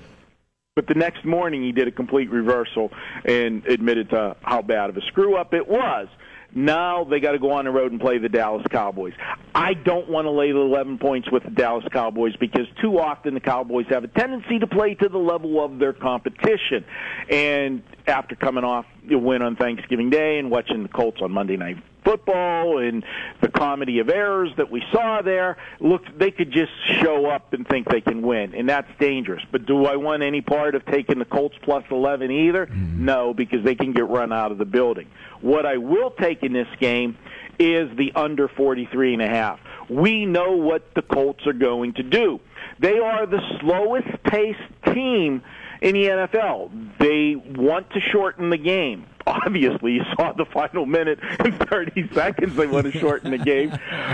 but 0.79 0.87
the 0.87 0.95
next 0.95 1.25
morning, 1.25 1.65
he 1.65 1.73
did 1.73 1.89
a 1.89 1.91
complete 1.91 2.31
reversal 2.31 2.93
and 3.25 3.67
admitted 3.67 4.11
to 4.11 4.37
how 4.43 4.63
bad 4.63 4.91
of 4.91 4.97
a 4.97 5.01
screw 5.09 5.35
up 5.35 5.53
it 5.53 5.67
was. 5.67 6.07
Now 6.55 7.03
they 7.03 7.19
got 7.19 7.33
to 7.33 7.41
go 7.41 7.51
on 7.51 7.65
the 7.65 7.73
road 7.73 7.91
and 7.91 8.01
play 8.01 8.19
the 8.19 8.29
Dallas 8.29 8.65
Cowboys. 8.71 9.13
I 9.53 9.75
don't 9.75 10.09
want 10.09 10.27
to 10.27 10.31
lay 10.31 10.53
the 10.53 10.61
11 10.61 10.99
points 10.99 11.29
with 11.33 11.43
the 11.43 11.51
Dallas 11.51 11.85
Cowboys 11.93 12.37
because 12.37 12.69
too 12.81 13.01
often 13.01 13.35
the 13.35 13.41
Cowboys 13.41 13.87
have 13.89 14.05
a 14.05 14.07
tendency 14.07 14.61
to 14.61 14.69
play 14.69 14.95
to 14.95 15.09
the 15.09 15.19
level 15.19 15.65
of 15.65 15.81
their 15.81 15.93
competition. 15.93 16.85
And 17.29 17.83
after 18.07 18.37
coming 18.37 18.63
off 18.63 18.87
win 19.17 19.43
on 19.43 19.57
Thanksgiving 19.57 20.11
Day 20.11 20.39
and 20.39 20.51
watching 20.51 20.83
the 20.83 20.89
Colts 20.89 21.23
on 21.23 21.31
Monday 21.31 21.57
Night 21.57 21.77
Football 22.05 22.79
and 22.79 23.05
the 23.43 23.49
comedy 23.49 23.99
of 23.99 24.09
errors 24.09 24.51
that 24.57 24.71
we 24.71 24.83
saw 24.93 25.21
there, 25.23 25.59
look, 25.79 26.03
they 26.17 26.31
could 26.31 26.51
just 26.51 26.73
show 27.03 27.27
up 27.27 27.53
and 27.53 27.69
think 27.69 27.89
they 27.89 28.01
can 28.01 28.23
win, 28.23 28.55
and 28.55 28.69
that's 28.69 28.89
dangerous. 28.99 29.43
But 29.53 29.67
do 29.67 29.85
I 29.85 29.97
want 29.97 30.23
any 30.23 30.41
part 30.41 30.75
of 30.75 30.87
taking 30.87 31.19
the 31.19 31.27
Colts 31.27 31.57
plus 31.63 31.85
11 31.91 32.31
either? 32.31 32.67
Mm-hmm. 32.67 33.05
No, 33.05 33.35
because 33.35 33.63
they 33.65 33.75
can 33.75 33.93
get 33.93 34.09
run 34.09 34.33
out 34.33 34.53
of 34.53 34.59
the 34.59 34.65
building. 34.65 35.09
What 35.41 35.67
I 35.67 35.77
will 35.77 36.11
take 36.11 36.43
in 36.43 36.53
this 36.53 36.69
game 36.81 37.17
is 37.59 37.95
the 37.97 38.13
under 38.15 38.49
43 38.49 39.15
and 39.15 39.23
a 39.23 39.29
half. 39.29 39.61
We 39.91 40.27
know 40.27 40.53
what 40.53 40.95
the 40.95 41.03
Colts 41.03 41.47
are 41.47 41.53
going 41.53 41.95
to 41.95 42.03
do. 42.03 42.41
They 42.79 42.99
are 42.99 43.27
the 43.27 43.41
slowest 43.61 44.23
paced 44.25 44.61
team 44.95 45.43
in 45.81 45.95
the 45.95 46.05
NFL. 46.05 46.99
They 46.99 47.37
want 47.37 47.91
to 47.91 48.01
shorten 48.13 48.51
the 48.51 48.59
game. 48.59 49.07
Obviously, 49.27 49.93
you 49.93 50.03
saw 50.17 50.33
the 50.33 50.47
final 50.47 50.87
minute 50.87 51.19
and 51.39 51.59
30 51.71 52.11
seconds 52.15 52.57
they 52.57 52.67
want 52.67 52.91
to 52.91 52.99
shorten 52.99 53.31
the 53.31 53.39
game. 53.39 53.71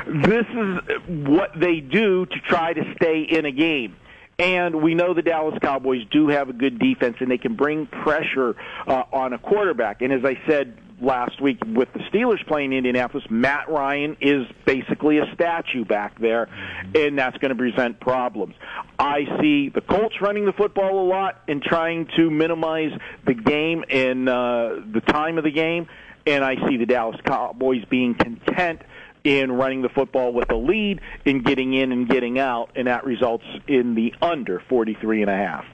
This 0.07 0.47
is 0.47 1.27
what 1.27 1.51
they 1.59 1.81
do 1.81 2.27
to 2.27 2.41
try 2.49 2.73
to 2.73 2.95
stay 2.97 3.23
in 3.23 3.47
a 3.47 3.53
game. 3.53 3.97
And 4.39 4.83
we 4.83 4.97
know 4.97 5.15
the 5.15 5.23
Dallas 5.23 5.57
Cowboys 5.63 6.03
do 6.11 6.29
have 6.29 6.49
a 6.49 6.53
good 6.53 6.81
defense, 6.81 7.19
and 7.21 7.31
they 7.31 7.39
can 7.39 7.55
bring 7.55 7.87
pressure 7.87 8.57
uh, 8.87 9.05
on 9.13 9.33
a 9.33 9.39
quarterback. 9.39 10.03
And 10.03 10.13
as 10.13 10.25
I 10.25 10.37
said 10.49 10.77
last 11.05 11.41
week 11.41 11.59
with 11.67 11.93
the 11.93 12.01
Steelers 12.11 12.45
playing 12.47 12.73
Indianapolis, 12.73 13.25
Matt 13.31 13.69
Ryan 13.69 14.17
is 14.21 14.47
basically 14.65 15.19
a 15.19 15.33
statue 15.35 15.85
back 15.85 16.19
there, 16.19 16.49
and 16.95 17.19
that's 17.19 17.37
going 17.39 17.51
to 17.51 17.57
present 17.57 18.01
problems. 18.01 18.55
I 18.99 19.25
see 19.41 19.69
the 19.69 19.81
Colts 19.81 20.21
running 20.21 20.47
the 20.47 20.53
football 20.53 21.05
a 21.05 21.07
lot 21.07 21.43
and 21.47 21.63
trying 21.63 22.09
to 22.17 22.31
minimize 22.31 22.93
the 23.27 23.35
game 23.35 23.85
and 23.89 24.29
uh, 24.29 24.81
the 24.93 25.01
time 25.01 25.39
of 25.39 25.45
the 25.45 25.51
game, 25.51 25.89
and 26.27 26.43
I 26.45 26.57
see 26.69 26.77
the 26.77 26.87
Dallas 26.87 27.21
Cowboys 27.25 27.85
being 27.85 28.15
content 28.15 28.83
in 29.25 29.53
running 29.53 29.83
the 29.83 29.89
football 29.89 30.33
with 30.33 30.51
a 30.51 30.57
lead, 30.57 31.01
in 31.25 31.43
getting 31.43 31.73
in 31.73 31.93
and 31.93 32.09
getting 32.09 32.39
out, 32.39 32.71
and 32.77 32.87
that 32.87 33.05
results 33.05 33.45
in 33.67 33.95
the 33.95 34.15
under 34.21 34.61
43 34.69 35.23
and 35.23 35.31
a 35.31 35.37
half. 35.37 35.65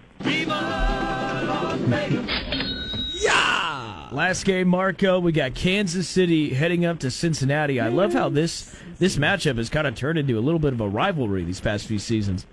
Yeah. 4.11 4.17
Last 4.17 4.45
game, 4.45 4.69
Marco. 4.69 5.19
We 5.19 5.33
got 5.33 5.55
Kansas 5.55 6.09
City 6.09 6.51
heading 6.51 6.85
up 6.85 6.99
to 7.01 7.11
Cincinnati. 7.11 7.81
I 7.81 7.89
love 7.89 8.13
how 8.13 8.29
this 8.29 8.75
this 8.99 9.17
matchup 9.17 9.57
has 9.57 9.69
kind 9.69 9.87
of 9.87 9.95
turned 9.95 10.19
into 10.19 10.39
a 10.39 10.41
little 10.41 10.61
bit 10.61 10.73
of 10.73 10.81
a 10.81 10.89
rivalry 10.89 11.45
these 11.45 11.61
past 11.61 11.87
few 11.87 11.99
seasons. 11.99 12.47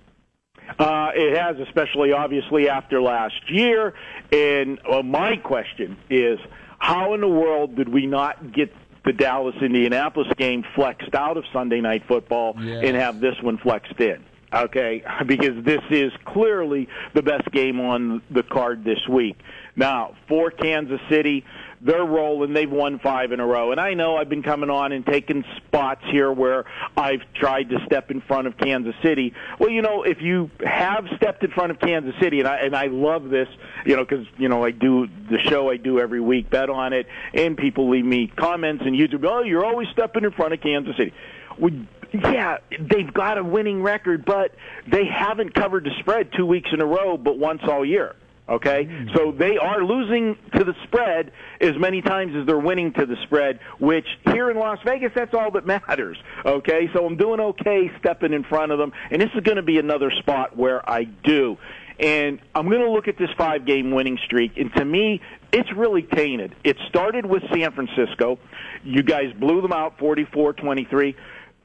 Uh, 0.80 1.12
it 1.16 1.38
has, 1.38 1.58
especially 1.60 2.12
obviously 2.12 2.70
after 2.70 3.02
last 3.02 3.50
year. 3.50 3.94
And 4.32 4.80
well, 4.88 5.04
my 5.04 5.38
question 5.38 5.98
is, 6.10 6.40
how 6.80 7.14
in 7.14 7.22
the 7.22 7.28
world 7.28 7.76
did 7.76 7.90
we 7.90 8.06
not 8.06 8.52
get 8.54 8.74
the 9.06 9.14
Dallas 9.14 9.56
Indianapolis 9.62 10.28
game 10.38 10.64
flexed 10.76 11.16
out 11.16 11.38
of 11.38 11.46
Sunday 11.54 11.82
Night 11.82 12.04
Football 12.08 12.56
yes. 12.60 12.84
and 12.84 12.96
have 12.96 13.20
this 13.20 13.36
one 13.42 13.58
flexed 13.58 14.00
in? 14.00 14.24
Okay, 14.54 15.04
because 15.26 15.64
this 15.64 15.82
is 15.90 16.12
clearly 16.26 16.88
the 17.14 17.22
best 17.22 17.50
game 17.52 17.80
on 17.80 18.22
the 18.30 18.44
card 18.44 18.84
this 18.84 19.00
week. 19.10 19.38
Now, 19.78 20.16
for 20.28 20.50
Kansas 20.50 21.00
City, 21.08 21.46
they're 21.82 22.04
rolling. 22.04 22.54
They've 22.54 22.70
won 22.70 22.98
five 22.98 23.32
in 23.32 23.40
a 23.40 23.46
row. 23.46 23.72
And 23.72 23.80
I 23.80 23.94
know 23.94 24.18
I've 24.18 24.28
been 24.28 24.42
coming 24.42 24.72
on 24.72 24.92
and 24.92 25.06
taking 25.06 25.46
spots 25.58 26.02
here 26.12 26.32
where 26.32 26.66
I've 26.98 27.22
tried 27.36 27.70
to 27.70 27.78
step 27.86 28.10
in 28.10 28.20
front 28.22 28.48
of 28.48 28.58
Kansas 28.58 28.96
City. 29.04 29.34
Well, 29.60 29.70
you 29.70 29.84
know, 29.84 30.02
if 30.02 30.20
you 30.20 30.50
have 30.66 31.06
stepped 31.16 31.44
in 31.44 31.52
front 31.52 31.72
of 31.72 31.80
Kansas 31.80 32.16
City, 32.20 32.40
and 32.40 32.48
I 32.48 32.58
and 32.58 32.76
I 32.76 32.88
love 32.88 33.30
this, 33.30 33.48
you 33.86 33.96
know, 33.96 34.04
because 34.04 34.26
you 34.40 34.50
know 34.50 34.64
I 34.66 34.72
do 34.72 35.08
the 35.30 35.38
show 35.40 35.70
I 35.70 35.78
do 35.78 36.00
every 36.00 36.22
week, 36.22 36.50
bet 36.50 36.72
on 36.72 36.94
it, 36.94 37.06
and 37.36 37.56
people 37.56 37.90
leave 37.90 38.06
me 38.06 38.28
comments 38.36 38.84
and 38.84 38.96
YouTube. 38.96 39.26
Oh, 39.30 39.44
you're 39.44 39.66
always 39.66 39.88
stepping 39.90 40.24
in 40.24 40.32
front 40.32 40.54
of 40.54 40.62
Kansas 40.62 40.98
City. 40.98 41.14
We, 41.60 41.88
yeah, 42.14 42.58
they've 42.80 43.14
got 43.14 43.38
a 43.38 43.44
winning 43.44 43.84
record, 43.84 44.26
but 44.26 44.56
they 44.92 45.06
haven't 45.06 45.54
covered 45.54 45.84
the 45.84 45.92
spread 46.00 46.32
two 46.36 46.48
weeks 46.48 46.70
in 46.74 46.82
a 46.82 46.86
row, 46.86 47.18
but 47.18 47.38
once 47.38 47.62
all 47.68 47.86
year. 47.86 48.16
Okay, 48.50 48.86
mm. 48.86 49.14
so 49.14 49.32
they 49.32 49.58
are 49.58 49.84
losing 49.84 50.38
to 50.56 50.64
the 50.64 50.74
spread 50.84 51.32
as 51.60 51.78
many 51.78 52.02
times 52.02 52.34
as 52.36 52.46
they're 52.46 52.58
winning 52.58 52.94
to 52.94 53.06
the 53.06 53.18
spread. 53.24 53.60
Which 53.80 54.08
here 54.32 54.50
in 54.50 54.58
Las 54.58 54.80
Vegas, 54.86 55.12
that's 55.14 55.34
all 55.34 55.52
that 55.52 55.66
matters. 55.66 56.18
Okay, 56.46 56.90
so 56.94 57.06
I'm 57.06 57.18
doing 57.18 57.40
okay 57.40 57.92
stepping 58.00 58.32
in 58.32 58.44
front 58.44 58.72
of 58.72 58.80
them, 58.80 58.94
and 59.12 59.22
this 59.22 59.30
is 59.36 59.42
going 59.42 59.58
to 59.58 59.64
be 59.64 59.80
another 59.80 60.12
spot 60.12 60.56
where 60.56 60.88
I 60.90 61.04
do. 61.04 61.58
And 62.00 62.40
I'm 62.54 62.70
going 62.70 62.82
to 62.82 62.92
look 62.92 63.08
at 63.08 63.18
this 63.18 63.30
five 63.38 63.66
game 63.66 63.92
winning 63.92 64.20
streak, 64.24 64.58
and 64.58 64.72
to 64.76 64.86
me, 64.86 65.20
it's 65.52 65.72
really 65.74 66.04
tainted. 66.04 66.56
It 66.64 66.78
started 66.90 67.26
with 67.26 67.44
San 67.52 67.72
Francisco. 67.72 68.38
You 68.84 69.02
guys 69.02 69.34
blew 69.34 69.62
them 69.62 69.74
out 69.74 69.98
44 69.98 70.54
23. 70.54 71.16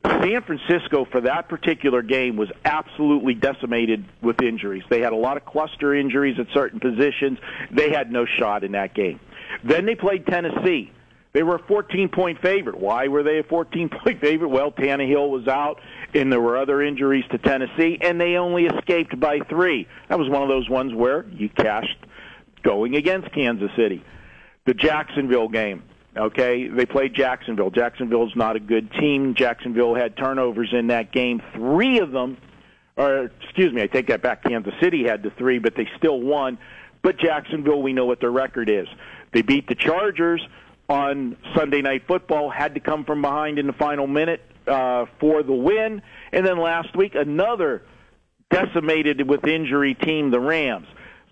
San 0.04 0.42
Francisco 0.42 1.04
for 1.04 1.20
that 1.22 1.48
particular 1.48 2.02
game 2.02 2.36
was 2.36 2.48
absolutely 2.64 3.34
decimated 3.34 4.04
with 4.20 4.40
injuries. 4.42 4.82
They 4.88 5.00
had 5.00 5.12
a 5.12 5.16
lot 5.16 5.36
of 5.36 5.44
cluster 5.44 5.94
injuries 5.94 6.38
at 6.38 6.46
certain 6.52 6.80
positions. 6.80 7.38
They 7.70 7.90
had 7.90 8.10
no 8.10 8.26
shot 8.38 8.64
in 8.64 8.72
that 8.72 8.94
game. 8.94 9.20
Then 9.64 9.86
they 9.86 9.94
played 9.94 10.26
Tennessee. 10.26 10.90
They 11.32 11.42
were 11.42 11.56
a 11.56 11.62
14 11.66 12.08
point 12.08 12.40
favorite. 12.42 12.78
Why 12.78 13.08
were 13.08 13.22
they 13.22 13.38
a 13.38 13.42
14 13.42 13.88
point 13.88 14.20
favorite? 14.20 14.48
Well, 14.48 14.70
Tannehill 14.70 15.30
was 15.30 15.48
out, 15.48 15.80
and 16.14 16.30
there 16.30 16.40
were 16.40 16.56
other 16.56 16.82
injuries 16.82 17.24
to 17.30 17.38
Tennessee, 17.38 17.98
and 18.00 18.20
they 18.20 18.36
only 18.36 18.66
escaped 18.66 19.18
by 19.18 19.38
three. 19.48 19.88
That 20.08 20.18
was 20.18 20.28
one 20.28 20.42
of 20.42 20.48
those 20.48 20.68
ones 20.68 20.92
where 20.92 21.24
you 21.30 21.48
cashed 21.48 21.96
going 22.62 22.96
against 22.96 23.32
Kansas 23.32 23.70
City. 23.76 24.04
The 24.66 24.74
Jacksonville 24.74 25.48
game. 25.48 25.82
Okay, 26.16 26.68
they 26.68 26.84
played 26.84 27.14
Jacksonville. 27.14 27.70
Jacksonville's 27.70 28.36
not 28.36 28.56
a 28.56 28.60
good 28.60 28.92
team. 28.92 29.34
Jacksonville 29.34 29.94
had 29.94 30.16
turnovers 30.16 30.68
in 30.72 30.88
that 30.88 31.10
game. 31.10 31.40
Three 31.54 32.00
of 32.00 32.10
them, 32.10 32.36
or 32.96 33.30
excuse 33.42 33.72
me, 33.72 33.80
I 33.80 33.86
take 33.86 34.08
that 34.08 34.20
back. 34.20 34.44
Kansas 34.44 34.74
City 34.80 35.04
had 35.04 35.22
the 35.22 35.30
three, 35.30 35.58
but 35.58 35.74
they 35.74 35.88
still 35.96 36.20
won. 36.20 36.58
But 37.00 37.18
Jacksonville, 37.18 37.82
we 37.82 37.94
know 37.94 38.04
what 38.04 38.20
their 38.20 38.30
record 38.30 38.68
is. 38.68 38.86
They 39.32 39.40
beat 39.40 39.66
the 39.68 39.74
Chargers 39.74 40.46
on 40.88 41.36
Sunday 41.56 41.80
Night 41.80 42.06
Football. 42.06 42.50
Had 42.50 42.74
to 42.74 42.80
come 42.80 43.04
from 43.04 43.22
behind 43.22 43.58
in 43.58 43.66
the 43.66 43.72
final 43.72 44.06
minute 44.06 44.42
uh, 44.66 45.06
for 45.18 45.42
the 45.42 45.54
win. 45.54 46.02
And 46.32 46.46
then 46.46 46.58
last 46.58 46.94
week, 46.94 47.14
another 47.14 47.82
decimated 48.50 49.26
with 49.26 49.46
injury 49.46 49.94
team, 49.94 50.30
the 50.30 50.40
Rams. 50.40 50.86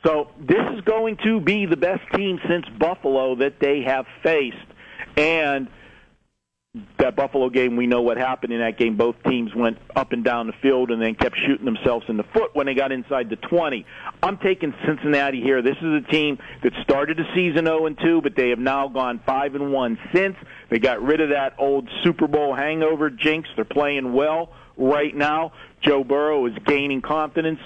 So 0.05 0.31
this 0.41 0.65
is 0.75 0.81
going 0.81 1.19
to 1.25 1.41
be 1.41 1.67
the 1.67 1.77
best 1.77 2.03
team 2.15 2.41
since 2.49 2.65
Buffalo 2.79 3.37
that 3.37 3.61
they 3.61 3.83
have 3.83 4.07
faced. 4.23 4.57
And 5.21 5.69
that 6.99 7.17
Buffalo 7.17 7.51
game, 7.51 7.77
we 7.77 7.87
know 7.87 8.01
what 8.03 8.17
happened 8.17 8.53
in 8.53 8.61
that 8.61 8.79
game. 8.79 8.97
Both 8.97 9.17
teams 9.25 9.55
went 9.55 9.79
up 9.97 10.13
and 10.13 10.25
down 10.25 10.47
the 10.47 10.53
field 10.63 10.91
and 10.91 11.03
then 11.03 11.15
kept 11.17 11.37
shooting 11.37 11.65
themselves 11.65 12.07
in 12.09 12.17
the 12.17 12.23
foot 12.23 12.55
when 12.55 12.67
they 12.67 12.75
got 12.75 12.93
inside 12.93 13.29
the 13.29 13.37
20. 13.37 13.85
I'm 14.23 14.39
taking 14.39 14.73
Cincinnati 14.87 15.43
here. 15.43 15.63
This 15.63 15.77
is 15.79 16.05
a 16.05 16.11
team 16.11 16.39
that 16.63 16.73
started 16.83 17.17
the 17.17 17.25
season 17.35 17.67
0 17.67 17.87
and 17.87 17.99
2, 17.99 18.23
but 18.23 18.37
they 18.37 18.51
have 18.51 18.59
now 18.59 18.89
gone 18.89 19.21
5 19.27 19.57
and 19.57 19.73
1 19.73 19.99
since. 20.15 20.37
They 20.69 20.79
got 20.79 21.03
rid 21.03 21.21
of 21.21 21.31
that 21.31 21.55
old 21.59 21.89
Super 22.05 22.29
Bowl 22.29 22.55
hangover 22.55 23.11
jinx. 23.11 23.49
They're 23.57 23.65
playing 23.65 24.13
well 24.13 24.53
right 24.77 25.15
now. 25.15 25.53
Joe 25.83 26.05
Burrow 26.05 26.47
is 26.47 26.55
gaining 26.67 27.03
confidence 27.03 27.61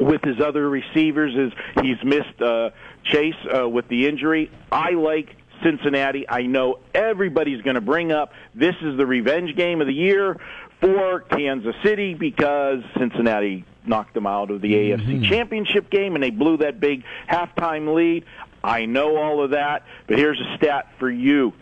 with 0.00 0.22
his 0.24 0.40
other 0.40 0.68
receivers 0.68 1.32
as 1.36 1.84
he's 1.84 2.02
missed 2.04 2.42
uh, 2.42 2.70
Chase 3.04 3.34
uh, 3.56 3.68
with 3.68 3.86
the 3.88 4.08
injury. 4.08 4.50
I 4.72 4.90
like 4.90 5.36
Cincinnati. 5.62 6.28
I 6.28 6.42
know 6.42 6.78
everybody's 6.94 7.62
going 7.62 7.74
to 7.74 7.80
bring 7.80 8.12
up 8.12 8.32
this 8.54 8.74
is 8.82 8.96
the 8.96 9.06
revenge 9.06 9.56
game 9.56 9.80
of 9.80 9.86
the 9.86 9.94
year 9.94 10.40
for 10.80 11.20
Kansas 11.20 11.74
City 11.82 12.14
because 12.14 12.80
Cincinnati 12.98 13.64
knocked 13.86 14.14
them 14.14 14.26
out 14.26 14.50
of 14.50 14.60
the 14.60 14.72
mm-hmm. 14.72 15.10
AFC 15.10 15.28
Championship 15.28 15.90
game 15.90 16.14
and 16.14 16.22
they 16.22 16.30
blew 16.30 16.58
that 16.58 16.80
big 16.80 17.04
halftime 17.28 17.94
lead. 17.94 18.24
I 18.62 18.86
know 18.86 19.16
all 19.16 19.44
of 19.44 19.50
that, 19.50 19.84
but 20.06 20.18
here's 20.18 20.40
a 20.40 20.56
stat 20.56 20.88
for 20.98 21.10
you. 21.10 21.52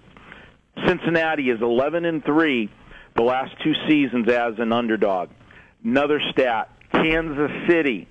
Cincinnati 0.87 1.51
is 1.51 1.61
11 1.61 2.05
and 2.05 2.25
3 2.25 2.71
the 3.15 3.23
last 3.23 3.55
two 3.63 3.75
seasons 3.89 4.29
as 4.29 4.55
an 4.59 4.73
underdog. 4.73 5.29
Another 5.85 6.21
stat, 6.31 6.71
Kansas 6.93 7.51
City 7.69 8.09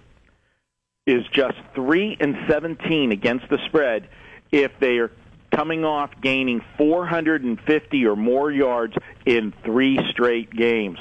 is 1.08 1.24
just 1.34 1.58
3 1.74 2.18
and 2.20 2.36
17 2.50 3.12
against 3.12 3.50
the 3.50 3.58
spread 3.66 4.08
if 4.52 4.72
they 4.80 4.98
are 4.98 5.12
coming 5.52 5.84
off 5.86 6.10
gaining 6.22 6.62
450 6.78 8.06
or 8.06 8.16
more 8.16 8.52
yards 8.52 8.96
in 9.26 9.54
three 9.64 10.00
straight 10.12 10.52
games. 10.52 10.98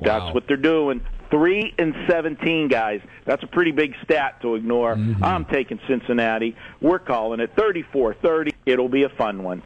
Wow. 0.00 0.06
That's 0.06 0.34
what 0.34 0.46
they're 0.46 0.56
doing. 0.56 1.00
Three 1.30 1.74
and 1.78 1.92
seventeen, 2.08 2.68
guys. 2.68 3.00
That's 3.24 3.42
a 3.42 3.48
pretty 3.48 3.72
big 3.72 3.94
stat 4.04 4.40
to 4.42 4.54
ignore. 4.54 4.94
Mm-hmm. 4.94 5.24
I'm 5.24 5.44
taking 5.46 5.80
Cincinnati. 5.88 6.54
We're 6.80 7.00
calling 7.00 7.40
it 7.40 7.56
34-30. 7.56 8.52
It'll 8.64 8.88
be 8.88 9.02
a 9.02 9.08
fun 9.08 9.42
one. 9.42 9.62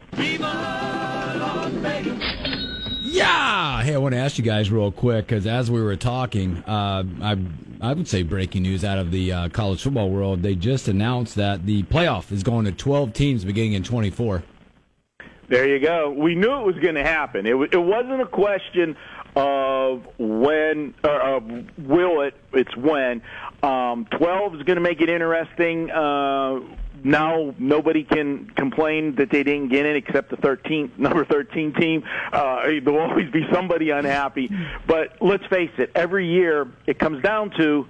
Yeah. 3.01 3.83
Hey, 3.83 3.93
I 3.93 3.97
want 3.97 4.13
to 4.13 4.19
ask 4.19 4.37
you 4.37 4.43
guys 4.43 4.71
real 4.71 4.91
quick 4.91 5.27
because 5.27 5.45
as 5.45 5.69
we 5.69 5.81
were 5.81 5.97
talking, 5.97 6.63
uh, 6.65 7.03
I 7.21 7.37
I 7.81 7.93
would 7.93 8.07
say 8.07 8.21
breaking 8.21 8.61
news 8.61 8.83
out 8.83 8.99
of 8.99 9.09
the 9.09 9.33
uh, 9.33 9.49
college 9.49 9.81
football 9.81 10.11
world. 10.11 10.43
They 10.43 10.53
just 10.53 10.87
announced 10.87 11.33
that 11.35 11.65
the 11.65 11.81
playoff 11.83 12.31
is 12.31 12.43
going 12.43 12.65
to 12.65 12.71
12 12.71 13.11
teams 13.11 13.43
beginning 13.43 13.73
in 13.73 13.83
24. 13.83 14.43
There 15.47 15.67
you 15.67 15.79
go. 15.79 16.11
We 16.11 16.35
knew 16.35 16.53
it 16.59 16.65
was 16.65 16.75
going 16.75 16.93
to 16.93 17.03
happen. 17.03 17.47
It, 17.47 17.55
it 17.73 17.77
wasn't 17.77 18.21
a 18.21 18.27
question 18.27 18.95
of 19.35 20.03
when 20.17 20.93
uh, 21.03 21.39
will 21.77 22.21
it. 22.21 22.35
It's 22.53 22.75
when. 22.75 23.21
Um, 23.63 24.05
12 24.11 24.55
is 24.55 24.63
going 24.63 24.75
to 24.75 24.81
make 24.81 25.01
it 25.01 25.09
interesting. 25.09 25.89
Uh, 25.91 26.59
now 27.03 27.55
nobody 27.57 28.03
can 28.03 28.49
complain 28.51 29.15
that 29.15 29.29
they 29.29 29.43
didn't 29.43 29.69
get 29.69 29.85
in 29.85 29.95
except 29.95 30.29
the 30.29 30.37
13 30.37 30.93
number 30.97 31.25
13 31.25 31.73
team. 31.73 32.03
Uh, 32.31 32.63
there'll 32.83 32.99
always 32.99 33.31
be 33.31 33.45
somebody 33.51 33.89
unhappy. 33.89 34.51
But 34.87 35.21
let's 35.21 35.45
face 35.47 35.71
it, 35.77 35.91
every 35.95 36.27
year 36.27 36.67
it 36.85 36.99
comes 36.99 37.23
down 37.23 37.51
to 37.57 37.87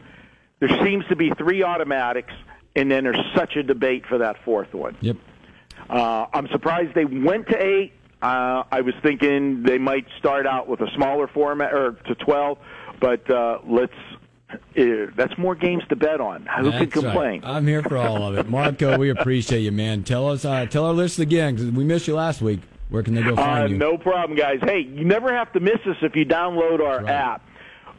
there 0.60 0.70
seems 0.84 1.06
to 1.08 1.16
be 1.16 1.32
three 1.32 1.64
automatics, 1.64 2.34
and 2.76 2.90
then 2.90 3.04
there's 3.04 3.20
such 3.36 3.56
a 3.56 3.64
debate 3.64 4.06
for 4.06 4.20
that 4.20 4.44
fourth 4.46 4.74
one. 4.74 4.96
Yep. 5.02 5.18
Uh, 5.90 6.28
I'm 6.34 6.48
surprised 6.50 6.94
they 6.94 7.06
went 7.06 7.48
to 7.48 7.62
eight. 7.62 7.94
Uh, 8.22 8.64
I 8.72 8.82
was 8.82 8.94
thinking 9.02 9.64
they 9.64 9.78
might 9.78 10.06
start 10.20 10.46
out 10.46 10.68
with 10.68 10.82
a 10.82 10.92
smaller 10.96 11.28
format 11.28 11.74
or 11.74 11.94
to 11.94 12.16
12, 12.16 12.58
but 13.00 13.30
uh, 13.30 13.60
let's 13.66 13.94
that's 15.16 15.38
more 15.38 15.56
games 15.56 15.84
to 15.90 15.96
bet 15.96 16.20
on. 16.20 16.46
Who 16.60 16.72
can 16.72 16.90
complain? 16.90 17.42
Right. 17.42 17.56
I'm 17.56 17.66
here 17.66 17.82
for 17.84 17.98
all 17.98 18.24
of 18.24 18.38
it, 18.38 18.50
Marco. 18.50 18.98
we 18.98 19.10
appreciate 19.18 19.62
you, 19.62 19.72
man. 19.72 20.04
Tell 20.04 20.30
us, 20.30 20.46
uh, 20.46 20.66
tell 20.66 20.86
our 20.86 20.94
listeners 20.94 21.24
again 21.24 21.56
because 21.56 21.72
we 21.72 21.84
missed 21.84 22.08
you 22.08 22.16
last 22.16 22.42
week. 22.42 22.60
Where 22.90 23.04
can 23.04 23.14
they 23.14 23.24
go 23.24 23.36
find 23.38 23.64
uh, 23.64 23.68
you? 23.68 23.78
No 23.78 23.98
problem, 23.98 24.38
guys. 24.38 24.60
Hey, 24.62 24.80
you 24.80 25.06
never 25.06 25.34
have 25.34 25.52
to 25.54 25.62
miss 25.62 25.80
us 25.86 25.96
if 26.02 26.16
you 26.16 26.26
download 26.26 26.82
our 26.82 27.02
right. 27.02 27.10
app. 27.10 27.48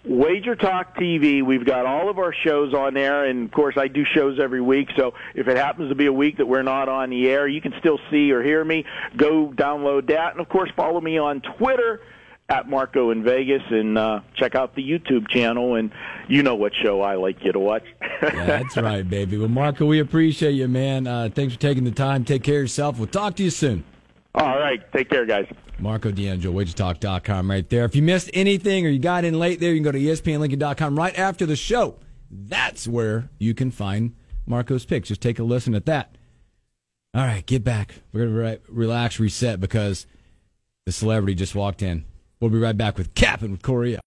Wager 0.04 0.56
Talk 0.56 0.96
TV. 0.96 1.44
We've 1.44 1.64
got 1.64 1.86
all 1.86 2.10
of 2.10 2.18
our 2.18 2.34
shows 2.34 2.74
on 2.74 2.94
there, 2.94 3.24
and 3.24 3.44
of 3.46 3.52
course, 3.52 3.76
I 3.76 3.88
do 3.88 4.04
shows 4.04 4.40
every 4.40 4.60
week. 4.60 4.88
So 4.96 5.14
if 5.34 5.46
it 5.46 5.56
happens 5.56 5.90
to 5.90 5.94
be 5.94 6.06
a 6.06 6.12
week 6.12 6.38
that 6.38 6.46
we're 6.46 6.62
not 6.62 6.88
on 6.88 7.10
the 7.10 7.28
air, 7.28 7.46
you 7.46 7.60
can 7.60 7.72
still 7.78 7.98
see 8.10 8.32
or 8.32 8.42
hear 8.42 8.64
me. 8.64 8.84
Go 9.16 9.52
download 9.54 10.08
that, 10.08 10.32
and 10.32 10.40
of 10.40 10.48
course, 10.48 10.70
follow 10.76 11.00
me 11.00 11.18
on 11.18 11.40
Twitter 11.40 12.00
at 12.48 12.68
Marco 12.68 13.10
in 13.10 13.22
Vegas 13.22 13.62
and 13.70 13.96
uh, 13.96 14.20
check 14.34 14.54
out 14.54 14.74
the 14.74 14.82
YouTube 14.82 15.28
channel. 15.28 15.76
And 15.76 15.92
you 16.28 16.42
know 16.42 16.56
what 16.56 16.72
show 16.74 17.00
I 17.00 17.14
like 17.14 17.44
you 17.44 17.52
to 17.52 17.60
watch. 17.60 17.84
yeah, 18.00 18.44
that's 18.46 18.76
right, 18.76 19.08
baby. 19.08 19.38
Well, 19.38 19.48
Marco, 19.48 19.86
we 19.86 20.00
appreciate 20.00 20.52
you, 20.52 20.68
man. 20.68 21.06
Uh, 21.06 21.30
thanks 21.32 21.54
for 21.54 21.60
taking 21.60 21.84
the 21.84 21.92
time. 21.92 22.24
Take 22.24 22.42
care 22.42 22.56
of 22.56 22.62
yourself. 22.62 22.98
We'll 22.98 23.06
talk 23.06 23.36
to 23.36 23.44
you 23.44 23.50
soon. 23.50 23.84
All 24.34 24.58
right. 24.58 24.80
Take 24.92 25.10
care, 25.10 25.26
guys. 25.26 25.46
Marco 25.82 26.10
D'Angelo, 26.12 26.54
WagerTalk.com 26.62 27.50
right 27.50 27.68
there. 27.68 27.84
If 27.84 27.96
you 27.96 28.02
missed 28.02 28.30
anything 28.32 28.86
or 28.86 28.88
you 28.88 29.00
got 29.00 29.24
in 29.24 29.38
late 29.38 29.58
there, 29.60 29.70
you 29.70 29.76
can 29.76 29.84
go 29.84 29.92
to 29.92 29.98
ESPNLincoln.com 29.98 30.96
right 30.96 31.18
after 31.18 31.44
the 31.44 31.56
show. 31.56 31.98
That's 32.30 32.86
where 32.86 33.30
you 33.38 33.52
can 33.52 33.70
find 33.70 34.14
Marco's 34.46 34.84
picks. 34.84 35.08
Just 35.08 35.20
take 35.20 35.38
a 35.38 35.42
listen 35.42 35.74
at 35.74 35.86
that. 35.86 36.16
All 37.14 37.22
right, 37.26 37.44
get 37.44 37.62
back. 37.64 37.96
We're 38.12 38.26
going 38.26 38.34
to 38.34 38.40
re- 38.40 38.58
relax, 38.68 39.20
reset 39.20 39.60
because 39.60 40.06
the 40.86 40.92
celebrity 40.92 41.34
just 41.34 41.54
walked 41.54 41.82
in. 41.82 42.04
We'll 42.40 42.50
be 42.50 42.58
right 42.58 42.76
back 42.76 42.96
with 42.96 43.14
Cap 43.14 43.42
and 43.42 43.50
with 43.50 43.62
Corey. 43.62 43.98